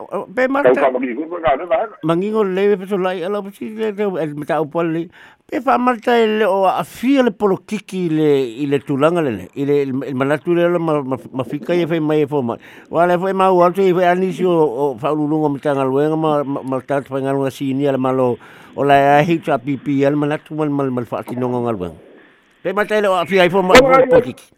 Pe 0.09 0.47
ka 0.47 0.49
marta. 0.49 0.81
fa 0.81 0.99
mi 0.99 1.13
ko 1.13 1.29
ga 1.29 1.57
le 1.61 1.65
ba 1.69 1.85
mangingo 2.05 2.41
le 2.43 2.77
pe 2.81 2.87
so 2.89 2.97
lai 2.97 3.21
ala 3.21 3.43
pasi 3.43 3.69
le 3.77 3.93
te 3.93 4.09
el 4.09 4.33
mata 4.35 4.61
o 4.61 4.65
pole 4.65 5.11
pe 5.45 5.61
fa 5.61 5.77
marta 5.77 6.17
le 6.17 6.47
o 6.49 6.65
a 6.65 6.85
fia 6.85 7.23
le 7.23 7.31
polo 7.31 7.59
kiki 7.61 8.09
le 8.09 8.41
i 8.41 8.65
le 8.65 8.81
tulanga 8.81 9.21
le 9.21 9.49
i 9.55 9.65
le 9.69 9.83
il 9.85 10.15
manatu 10.17 10.55
le 10.57 10.79
ma 10.79 11.03
ma 11.05 11.45
fika 11.45 11.75
e 11.77 11.87
fe 11.87 12.01
mai 12.01 12.25
fo 12.25 12.41
ma 12.41 12.57
wala 12.89 13.19
foi 13.19 13.33
ma 13.37 13.53
o 13.53 13.61
alto 13.61 13.83
e 13.85 13.93
fe 13.93 14.07
anisi 14.09 14.45
o 14.45 14.57
o 14.57 14.97
fa 14.97 15.13
lulunga 15.13 15.53
mitanga 15.53 15.85
luenga 15.85 16.17
ma 16.17 16.45
ma 16.45 16.81
ta 16.81 17.03
fa 17.03 17.21
ngalunga 17.21 17.51
sini 17.51 17.85
ala 17.87 17.99
malo 17.99 18.39
o 18.75 18.85
la 18.85 19.19
a 19.19 19.23
hi 19.23 19.37
cha 19.45 19.59
pipi 19.59 20.05
al 20.05 20.17
manatu 20.17 20.55
mal 20.57 20.71
mal 20.73 20.89
mal 20.91 21.05
fa 21.05 21.21
tinonga 21.23 21.61
ngalunga 21.61 22.01
pe 22.63 22.73
marta 22.73 23.01
le 23.01 23.09
o 23.09 23.21
a 23.21 23.27
fia 23.29 23.45
e 23.45 23.51
fo 23.53 23.61
ma 23.61 23.77
polo 23.77 24.21
kiki 24.25 24.49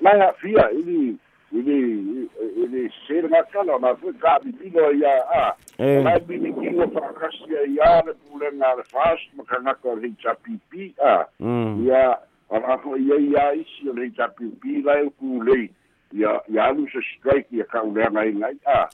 la 0.00 0.14
ya 0.14 0.32
fia 0.38 0.70
ili 0.70 1.18
ili 1.50 2.28
ili 2.66 2.82
le 2.82 2.90
se 3.06 3.22
le 3.22 3.28
ngakala 3.28 3.78
na 3.78 3.94
fu 3.96 4.12
ka 4.20 4.38
bi 4.44 4.52
pino 4.52 4.92
ia 4.92 5.14
a 5.30 5.54
na 5.78 6.18
bi 6.18 6.38
ni 6.38 6.52
kilo 6.52 6.88
fa 6.90 7.12
kasi 7.20 7.54
ia 7.74 8.02
le 8.06 8.12
pule 8.26 8.50
nga 8.54 8.74
le 8.76 8.82
fas 8.90 9.20
ma 9.36 9.44
ka 9.44 9.56
ngaka 9.62 9.94
le 10.02 10.10
HPP 10.18 10.98
a. 11.00 11.26
Ia 11.40 12.18
ala 12.50 12.78
ko 12.78 12.96
ia 12.96 13.16
ia 13.16 13.54
isi 13.54 13.90
le 13.94 14.10
HPP 14.10 14.84
la 14.84 15.00
e 15.02 15.10
ku 15.18 15.42
le 15.42 15.68
ia 16.12 16.40
ia 16.48 16.72
lu 16.72 16.86
se 16.88 17.00
strike 17.02 17.46
ia 17.50 17.64
ka 17.64 17.82
ule 17.82 18.02
ngai 18.10 18.32
ngai 18.34 18.56
a. 18.66 18.88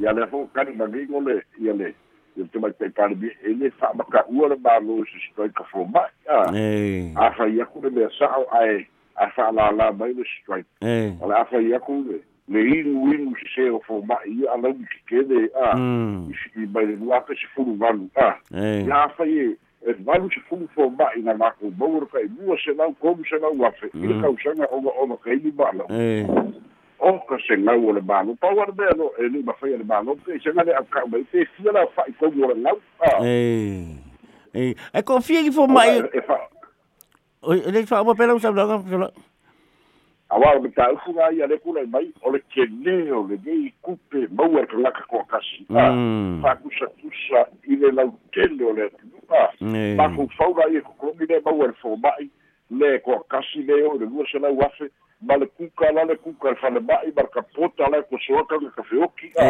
Ia 0.00 0.12
le 0.12 0.26
fo 0.26 0.48
ka 0.54 0.64
ni 0.64 0.76
mangingo 0.76 1.20
le 1.20 1.42
ia 1.60 1.72
le 1.72 1.94
ia 2.36 2.44
te 2.52 2.58
mai 2.58 2.72
pe 2.72 2.88
pare 2.90 3.14
bi 3.14 3.30
ele 3.42 3.70
fa 3.70 3.92
ma 3.94 4.04
ka 4.04 4.24
ua 4.28 4.48
le 4.48 4.56
lu 4.80 5.04
se 5.04 5.18
strike 5.30 5.54
ka 5.54 5.64
fo 5.72 5.84
mai 5.84 6.10
a 6.30 6.50
a 7.16 7.30
fa 7.36 7.46
ia 7.48 7.64
ku 7.66 7.80
le 7.82 8.08
sa 8.18 8.26
ai 8.52 8.86
a 9.16 9.26
fa 9.34 9.50
la 9.52 9.70
la 9.70 9.92
mai 9.92 10.12
le 10.14 10.24
strike. 10.24 10.66
Eh. 10.82 11.12
Ala 11.22 11.44
fa 11.44 11.58
ia 11.60 11.78
ku 11.80 12.04
le 12.06 12.22
le 12.48 12.60
inu 12.60 13.12
inu 13.12 13.36
se 13.36 13.46
se 13.54 13.70
o 13.70 13.80
fo 13.86 14.00
mai 14.08 14.24
ia 14.26 14.52
ala 14.52 14.68
ni 14.72 14.84
ke 15.08 15.22
de 15.28 15.48
a 15.54 15.76
i 15.76 16.66
mai 16.72 16.86
le 16.86 16.96
lua 16.96 17.20
pe 17.20 17.34
se 17.34 17.46
fulu 17.54 17.76
valu 17.76 18.08
a 18.16 18.34
ia 18.52 19.08
fa 19.16 19.26
ia 19.26 19.52
e 19.86 19.92
valu 20.04 20.30
se 20.32 20.40
fulu 20.48 20.68
fo 20.74 20.88
mai 20.90 21.20
na 21.22 21.34
ma 21.34 21.50
ko 21.60 21.70
mo 21.76 22.00
ka 22.06 22.18
i 22.24 22.28
mua 22.40 22.56
se 22.64 22.72
lau 22.72 22.92
komu 23.00 23.24
se 23.28 23.38
lau 23.38 23.52
afe 23.68 23.92
i 23.92 24.20
ka 24.20 24.28
usanga 24.30 24.66
o 24.72 24.80
ga 24.80 24.90
o 24.96 25.06
ga 25.06 25.16
kai 25.24 25.36
ni 25.44 25.50
bala 25.50 25.84
o 26.98 27.12
ka 27.28 27.36
se 27.46 27.56
ngau 27.56 27.88
o 27.88 27.92
le 27.92 28.00
balo 28.00 28.34
pa 28.40 28.48
wa 28.48 28.66
be 28.72 28.84
no 28.96 29.12
e 29.20 29.28
ni 29.28 29.42
ma 29.42 29.52
fa 29.60 29.66
le 29.66 29.84
balo 29.84 30.16
pe 30.24 30.40
se 30.40 30.50
ngale 30.50 30.72
a 30.72 30.82
ka 30.88 31.04
mai 31.06 31.24
te 31.32 31.44
fia 31.56 31.72
la 31.72 31.86
fa 31.94 32.02
i 32.08 32.12
ko 32.18 32.30
mo 32.32 32.48
le 32.48 32.56
ngau 32.64 32.78
a 33.04 33.10
eh 33.22 33.84
eh 34.54 34.72
e 34.72 35.02
ko 35.02 35.20
fia 35.20 35.44
ki 35.44 35.52
fo 35.52 35.68
mai 35.68 36.00
o 37.42 37.52
le 37.54 37.86
fa 37.86 38.02
mo 38.04 38.14
pela 38.14 38.34
usa 38.34 38.52
blanga 38.52 38.80
awa 40.30 40.56
o 40.60 40.68
ta 40.76 40.92
ufu 40.92 41.12
ga 41.12 41.32
ia 41.32 41.46
le 41.46 41.56
kula 41.58 41.86
mai 41.86 42.12
o 42.22 42.30
le 42.30 42.40
kene 42.52 43.12
o 43.12 43.26
le 43.28 43.36
gei 43.44 43.72
kupe 43.82 44.28
mau 44.30 44.58
e 44.58 44.66
kanga 44.66 44.90
ka 44.90 45.04
kwa 45.08 45.24
kasi. 45.24 45.64
A 45.70 45.88
fa 46.42 46.56
kusa 46.56 46.86
kusa 47.00 47.46
i 47.68 47.76
le 47.76 47.90
lau 47.92 48.12
tele 48.32 48.64
o 48.64 48.72
le 48.72 48.90
tupa 48.90 49.52
fa 49.96 50.08
ku 50.16 50.28
faura 50.36 50.68
i 50.68 50.80
ko 50.80 50.92
komi 51.00 51.26
le 51.28 51.40
mau 51.44 51.64
e 51.64 51.72
fo 51.80 51.96
mai 51.96 52.28
le 52.70 52.98
kwa 52.98 53.22
kasi 53.30 53.62
le 53.64 53.82
o 53.88 53.96
le 53.96 54.06
lua 54.06 54.24
se 54.30 54.38
lau 54.38 54.60
afe 54.60 54.90
ma 55.22 55.36
le 55.36 55.46
kuka 55.46 55.90
la 55.92 56.04
le 56.04 56.14
kuka 56.14 56.50
le 56.50 56.56
fale 56.56 56.80
mai 56.80 57.10
ma 57.16 57.24
ka 57.32 57.42
pota 57.56 57.88
la 57.90 58.02
ko 58.02 58.18
soa 58.22 58.44
ka 58.46 58.54
ka 58.76 58.82
feoki 58.82 59.32
a 59.40 59.48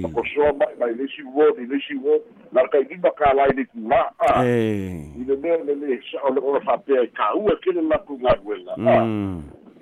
ma 0.00 0.08
ko 0.14 0.22
soa 0.34 0.52
mai 0.56 0.72
mai 0.78 0.94
le 0.94 1.08
si 1.10 1.22
wo 1.26 1.44
ni 1.58 1.66
le 1.66 1.76
si 1.82 1.94
wo 1.98 2.22
la 2.52 2.62
ka 2.70 2.78
i 2.78 2.96
ma 3.02 3.10
ka 3.18 3.34
la 3.34 3.50
i 3.50 3.64
ku 3.66 3.78
la 3.90 4.06
a 4.18 4.46
i 4.46 5.24
le 5.26 5.36
me 5.36 5.58
le 5.66 5.74
le 5.74 5.98
sa 6.08 6.22
o 6.24 6.32
le 6.32 6.40
o 6.40 6.60
fa 6.64 6.78
pe 6.78 6.94
ka 7.18 7.34
u 7.34 7.50
e 7.50 7.56
ke 7.60 7.74
le 7.74 7.82
la 7.82 7.98
ku 7.98 8.16
nga 8.22 8.32
wela 8.44 8.72
a 8.78 9.04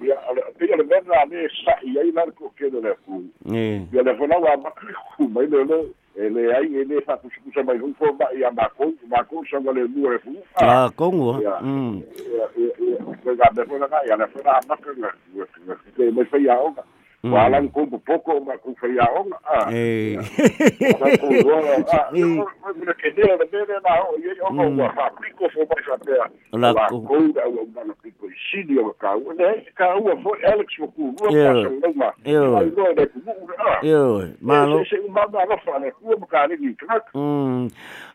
ia 0.02 0.16
pe 0.58 0.66
le 0.66 0.84
mena 0.84 1.24
le 1.30 1.48
sa 1.64 1.74
i 1.82 1.98
ai 1.98 2.10
la 2.12 2.26
ko 2.38 2.52
ke 2.56 2.70
le 2.70 2.94
ku 3.06 3.24
ia 3.92 4.02
le 4.02 4.14
fona 4.16 4.38
wa 4.38 4.56
ma 4.56 4.70
ku 5.16 5.28
mai 5.28 5.46
le 5.46 5.64
le 5.64 5.78
ele 6.18 6.54
ai 6.54 6.66
ele 6.82 7.00
fa 7.02 7.16
ku 7.16 7.28
ku 7.28 7.50
sa 7.54 7.62
mai 7.62 7.78
un 7.80 7.94
fo 7.94 8.12
ba 8.12 8.26
ia 8.34 8.50
ma 8.50 8.68
ko 8.76 8.92
ma 9.10 9.22
ko 9.24 9.42
sa 9.50 9.58
le 9.58 9.82
lu 9.86 10.12
e 10.12 10.18
fu 10.18 10.36
ah 10.56 10.90
ko 10.96 11.12
ngo 11.12 11.32
mm 11.62 12.02
ia 12.26 12.46
ia 12.54 13.50
le 13.56 13.62
fona 13.66 13.86
ma 14.68 14.76
ka 14.76 14.90
nga 14.98 15.10
ke 15.96 16.10
me 16.10 16.24
fa 17.30 17.38
ia 17.38 17.44
o 17.44 17.48
wala 17.48 17.68
ko 17.68 17.86
po 17.86 17.98
poko 17.98 18.40
ma 18.40 18.56
ku 18.58 18.74
fa 18.80 18.86
ia 18.88 19.06
o 19.12 19.26
ah 19.44 19.68
eh. 19.72 20.16
ko 21.18 21.28
ah 21.92 22.08
ke 22.98 23.08
de 23.16 23.22
le 23.22 23.46
de 23.52 23.76
na 23.84 23.92
o 24.02 24.16
ia 24.18 24.32
o 24.42 24.50
ko 24.52 24.88
fa 24.96 25.10
piko 25.20 25.44
fo 25.54 25.66
ba 25.66 25.76
sa 25.86 25.96
pe 26.04 26.16
la 26.52 26.72
ko 26.88 27.16
da 27.34 27.44
o 27.46 27.66
ma 27.74 27.82
piko 28.02 28.26
sidi 28.50 28.78
o 28.78 28.92
ka 28.98 29.14
o 29.14 29.32
ne 29.32 29.64
ka 29.74 29.94
o 29.96 30.16
fo 30.22 30.30
alex 30.52 30.68
mo 30.78 30.88
ku 30.96 31.14
ro 31.20 31.28
pa 31.28 31.52
sa 31.52 31.52
lo 31.52 31.90
ma 31.94 32.08
yo 32.24 32.44
yo 33.82 34.02
ma 34.40 34.64
lo 34.64 34.84
se 34.84 34.96
ma 35.08 35.26
ba 35.26 35.44
lo 35.48 35.56
fa 35.64 35.78
ne 35.78 35.90
ku 35.90 36.16
ka 36.26 36.46
ni 36.46 36.56
ni 36.56 36.74
krak 36.74 37.14
mm 37.14 37.68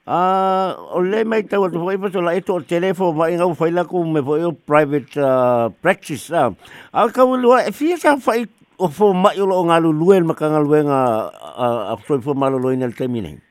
ah 0.08 0.76
o 0.92 1.00
le 1.00 1.24
mai 1.24 1.44
ta 1.48 1.60
o 1.60 1.70
foi 1.70 1.98
fa 1.98 2.22
la 2.22 2.36
eto 2.36 2.60
telefo 2.60 3.14
ma 3.14 3.30
inga 3.32 3.48
foi 3.56 3.72
la 3.72 3.84
ku 3.86 4.04
me 4.04 4.22
foi 4.22 4.44
o 4.44 4.52
private 4.52 5.16
practice 5.82 6.32
ah. 6.32 6.52
A 6.92 7.08
ka 7.08 7.24
lo 7.24 7.56
e 7.58 7.72
fi 7.72 7.96
sa 7.96 8.18
fa 8.18 8.36
o 8.78 8.88
fo 8.90 9.14
mai 9.14 9.40
o 9.40 9.46
lo 9.46 9.64
ngalu 9.64 9.92
luen 9.94 10.26
ma 10.26 10.34
ka 10.34 10.50
ngalu 10.50 10.84
nga 10.90 11.00
a 11.92 11.96
foi 11.98 12.22
fo 12.22 12.34
malo 12.34 12.58
lo 12.60 12.70
in 12.70 12.82
el 12.82 12.94
termine 12.94 13.42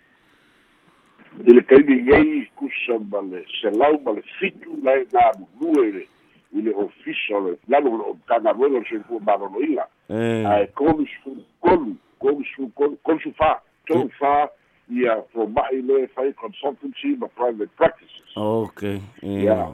ele 1.47 1.63
kai 1.63 1.83
ni 1.83 1.97
yei 2.11 2.49
kusa 2.57 2.99
bale 2.99 3.45
se 3.61 3.71
lau 3.71 3.99
bale 3.99 4.23
fitu 4.39 4.77
lai 4.83 5.07
na 5.13 5.33
lue 5.61 6.07
ile 6.53 6.73
official 6.77 7.57
la 7.69 7.81
lo 7.81 7.97
lo 7.97 8.17
kana 8.29 8.53
bueno 8.55 8.83
se 8.89 8.99
fu 9.09 9.21
malo 9.21 9.49
lo 9.49 9.61
ila 9.61 9.87
ai 10.11 10.67
kolu 10.75 11.07
su 11.23 11.37
kolu 11.61 11.97
kolu 12.19 12.45
su 12.55 12.71
kolu 12.75 13.21
su 13.23 13.33
fa 13.33 13.61
to 13.87 14.09
fa 14.19 14.49
ia 14.91 15.23
for 15.33 15.49
mai 15.49 15.81
le 15.81 16.07
fai 16.15 16.33
consultancy 16.35 17.17
ma 17.17 17.27
private 17.29 17.71
practices. 17.77 18.37
Okay 18.37 19.01
yeah 19.23 19.73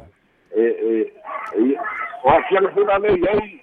e 0.54 0.62
e 0.62 1.12
e 1.58 1.76
o 2.24 2.30
asia 2.30 2.60
le 2.60 2.68
funa 2.70 2.98
le 2.98 3.18
yei 3.18 3.62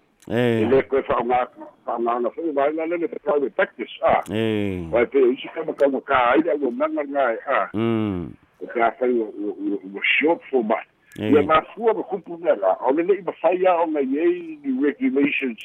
Eh. 0.29 0.67
Le 0.69 0.81
ko 0.85 1.01
fa 1.07 1.17
nga 1.25 1.47
fa 1.85 1.97
nga 1.97 2.19
na 2.19 2.29
fa 2.29 2.41
ba 2.53 2.69
na 2.71 2.85
le 2.85 3.07
fa 3.07 3.39
be 3.39 3.49
practice 3.49 3.95
ah. 4.05 4.21
Eh. 4.29 4.85
Wa 4.91 5.05
pe 5.05 5.17
isi 5.33 5.47
ka 5.55 5.65
ka 5.65 5.87
ka 6.05 6.17
ai 6.35 6.41
da 6.45 6.55
go 6.57 6.69
na 6.69 6.87
na 6.87 7.33
ah. 7.49 7.69
Mm. 7.73 8.33
ka 8.67 8.91
fai 8.99 9.09
o 9.09 9.25
o 9.25 10.01
short 10.03 10.41
for 10.49 10.63
my 10.63 10.81
ia 11.17 11.41
ma 11.43 11.61
fua 11.73 11.93
ma 11.93 12.03
kupu 12.03 12.37
nela 12.37 12.77
o 12.85 12.91
le 12.91 13.03
lei 13.03 13.21
ma 13.25 13.33
fai 13.41 13.65
a 13.65 13.81
o 13.81 13.85
ni 13.85 14.61
regulations 14.81 15.59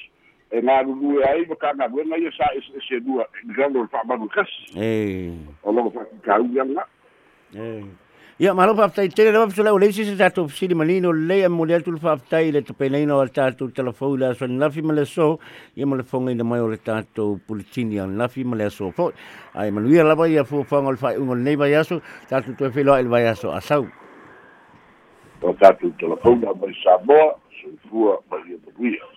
e 0.51 0.61
ngā 0.61 0.83
ruru 0.87 1.21
e 1.21 1.25
ai 1.29 1.45
ma 1.49 1.57
ka 1.57 1.73
ngā 1.77 1.91
wena 1.93 2.17
ia 2.17 2.31
sa 2.33 2.49
e 2.57 2.61
se 2.89 3.01
nua 3.05 3.27
i 3.45 3.53
gano 3.53 3.83
le 3.85 3.89
whaamanu 3.93 4.29
kasi 4.29 4.73
Eh. 4.77 5.37
o 5.63 5.73
longa 5.73 6.01
ui 6.41 6.61
anga 6.61 6.85
Eh. 7.55 7.85
Ia 8.39 8.53
malo 8.53 8.75
pa 8.77 8.91
tai 8.93 9.09
tele 9.09 9.33
le 9.33 9.49
pa 9.49 9.79
le 9.81 9.87
sisi 9.91 10.15
sa 10.15 10.29
to 10.29 10.47
sili 10.49 10.75
malino 10.75 11.11
le 11.11 11.49
mo 11.49 11.65
le 11.65 11.81
tu 11.81 11.97
fa 11.97 12.19
tai 12.19 12.53
le 12.53 12.61
to 12.61 12.75
pelino 12.75 13.19
al 13.19 13.31
tatu 13.33 13.73
telefone 13.73 14.19
la 14.21 14.35
son 14.35 14.59
la 14.59 14.69
fi 14.69 14.83
male 14.83 15.07
so 15.07 15.39
ia 15.75 15.87
mo 15.87 15.97
le 15.97 16.03
fonga 16.03 16.33
ina 16.33 16.45
mai 16.45 16.61
o 16.61 16.69
le 16.69 16.77
tatu 16.77 17.41
pulitini 17.49 17.99
an 17.99 18.19
la 18.19 18.29
fi 18.29 18.45
male 18.45 18.69
so 18.69 18.91
fo 18.91 19.11
ai 19.55 19.71
manu 19.71 19.89
ia 19.89 20.05
la 20.05 20.15
ba 20.15 20.29
ia 20.29 20.45
fo 20.45 20.65
fonga 20.65 20.91
le 20.91 20.99
fai 20.99 21.17
un 21.17 21.33
nei 21.43 21.57
ba 21.57 21.65
yaso 21.67 22.03
tatu 22.29 22.53
to 22.59 22.71
filo 22.71 22.93
el 23.01 23.09
ba 23.09 23.25
yaso 23.25 23.57
asau 23.57 23.89
o 25.41 25.53
tatu 25.57 25.89
telefone 25.97 26.45
mai 26.61 26.77
Samoa 26.85 27.41
so 27.57 27.73
fua 27.89 28.21
mai 28.29 28.45
ia 28.53 29.16